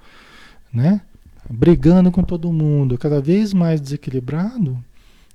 [0.73, 1.01] né?
[1.49, 4.83] Brigando com todo mundo, cada vez mais desequilibrado,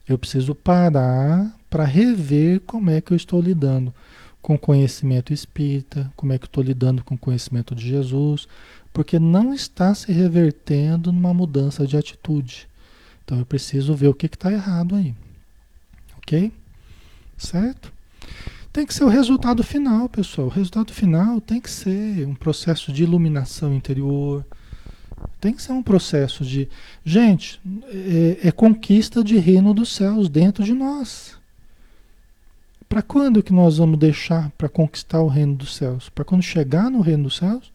[0.07, 3.93] eu preciso parar para rever como é que eu estou lidando
[4.41, 8.47] com o conhecimento espírita, como é que eu estou lidando com o conhecimento de Jesus,
[8.91, 12.67] porque não está se revertendo numa mudança de atitude.
[13.23, 15.13] Então eu preciso ver o que está errado aí.
[16.17, 16.51] Ok?
[17.37, 17.93] Certo?
[18.71, 20.47] Tem que ser o resultado final, pessoal.
[20.47, 24.45] O resultado final tem que ser um processo de iluminação interior.
[25.41, 26.69] Tem que ser um processo de.
[27.03, 31.37] Gente, é, é conquista de reino dos céus dentro de nós.
[32.87, 36.09] Para quando que nós vamos deixar para conquistar o reino dos céus?
[36.09, 37.71] Para quando chegar no reino dos céus?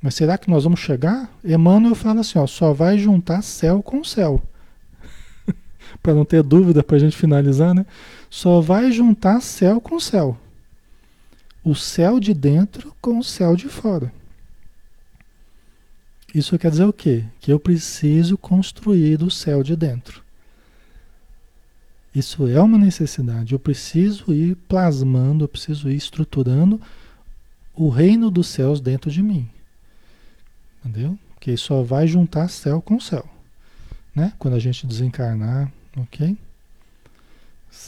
[0.00, 1.30] Mas será que nós vamos chegar?
[1.44, 4.42] Emmanuel fala assim, ó, só vai juntar céu com céu.
[6.02, 7.86] para não ter dúvida, para a gente finalizar, né?
[8.36, 10.36] Só vai juntar céu com céu.
[11.64, 14.12] O céu de dentro com o céu de fora.
[16.34, 17.24] Isso quer dizer o quê?
[17.40, 20.22] Que eu preciso construir o céu de dentro.
[22.14, 23.54] Isso é uma necessidade.
[23.54, 26.78] Eu preciso ir plasmando, eu preciso ir estruturando
[27.74, 29.48] o reino dos céus dentro de mim.
[30.84, 31.18] Entendeu?
[31.40, 33.26] Que só vai juntar céu com céu.
[34.14, 34.34] Né?
[34.38, 36.36] Quando a gente desencarnar, ok?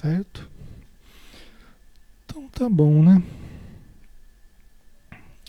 [0.00, 0.48] Certo?
[2.24, 3.20] Então tá bom, né?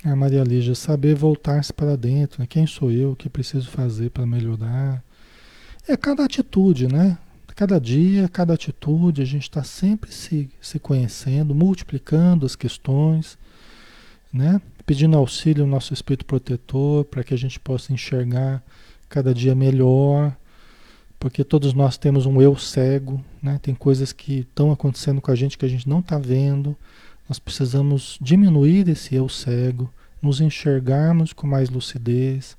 [0.03, 2.47] A Maria Lígia, saber voltar-se para dentro, né?
[2.49, 5.03] quem sou eu, o que preciso fazer para melhorar.
[5.87, 7.15] É cada atitude, né?
[7.55, 13.37] Cada dia, cada atitude, a gente está sempre se, se conhecendo, multiplicando as questões,
[14.33, 14.59] né?
[14.83, 18.63] pedindo auxílio ao nosso espírito protetor para que a gente possa enxergar
[19.07, 20.35] cada dia melhor,
[21.19, 23.59] porque todos nós temos um eu cego, né?
[23.61, 26.75] tem coisas que estão acontecendo com a gente que a gente não está vendo.
[27.27, 32.57] Nós precisamos diminuir esse eu cego, nos enxergarmos com mais lucidez,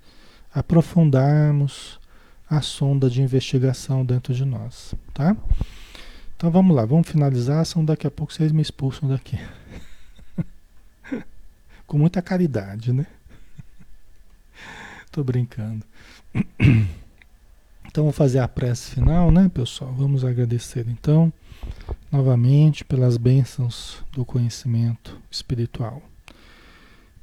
[0.55, 1.99] aprofundarmos
[2.49, 5.37] a sonda de investigação dentro de nós, tá?
[6.37, 9.39] Então vamos lá, vamos finalizar, senão daqui a pouco vocês me expulsam daqui
[11.87, 13.07] com muita caridade, né?
[15.11, 15.85] Tô brincando.
[17.91, 19.93] Então vou fazer a prece final, né, pessoal?
[19.93, 21.33] Vamos agradecer então
[22.11, 26.01] novamente pelas bênçãos do conhecimento espiritual.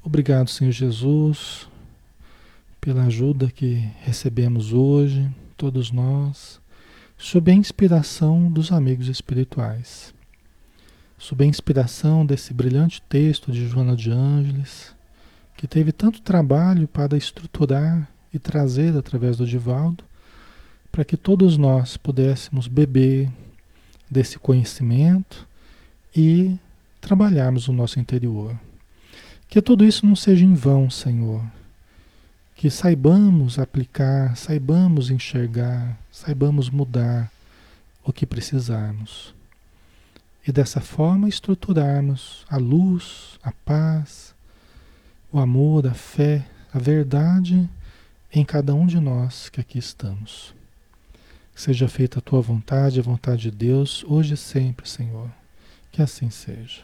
[0.04, 1.68] Obrigado, Senhor Jesus,
[2.82, 6.60] pela ajuda que recebemos hoje, todos nós,
[7.18, 10.14] sob a inspiração dos amigos espirituais
[11.18, 14.96] sob a inspiração desse brilhante texto de Joana de Ângeles,
[15.56, 20.04] que teve tanto trabalho para estruturar e trazer através do Divaldo,
[20.98, 23.30] para que todos nós pudéssemos beber
[24.10, 25.48] desse conhecimento
[26.16, 26.58] e
[27.00, 28.60] trabalharmos o nosso interior.
[29.48, 31.44] Que tudo isso não seja em vão, Senhor.
[32.56, 37.32] que saibamos aplicar, saibamos enxergar, saibamos mudar
[38.04, 39.36] o que precisarmos.
[40.48, 44.34] E dessa forma estruturarmos a luz, a paz,
[45.32, 46.44] o amor, a fé,
[46.74, 47.70] a verdade
[48.34, 50.57] em cada um de nós que aqui estamos.
[51.58, 55.28] Seja feita a tua vontade, a vontade de Deus, hoje e sempre, Senhor.
[55.92, 56.84] Que assim seja.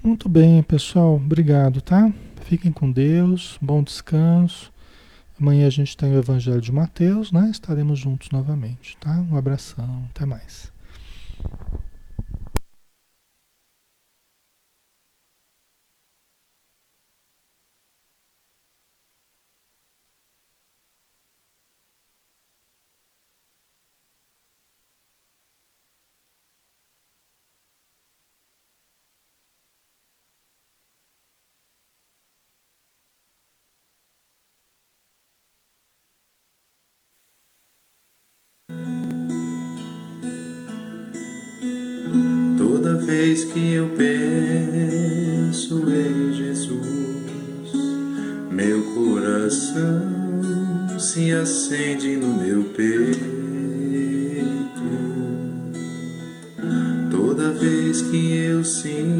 [0.00, 1.16] Muito bem, pessoal.
[1.16, 2.12] Obrigado, tá?
[2.42, 3.58] Fiquem com Deus.
[3.60, 4.72] Bom descanso.
[5.38, 7.48] Amanhã a gente tem o Evangelho de Mateus, né?
[7.50, 9.10] Estaremos juntos novamente, tá?
[9.28, 10.04] Um abração.
[10.14, 10.72] Até mais.
[43.52, 47.72] Que eu penso em Jesus,
[48.50, 50.20] meu coração
[50.98, 53.20] se acende no meu peito.
[57.10, 59.19] Toda vez que eu sinto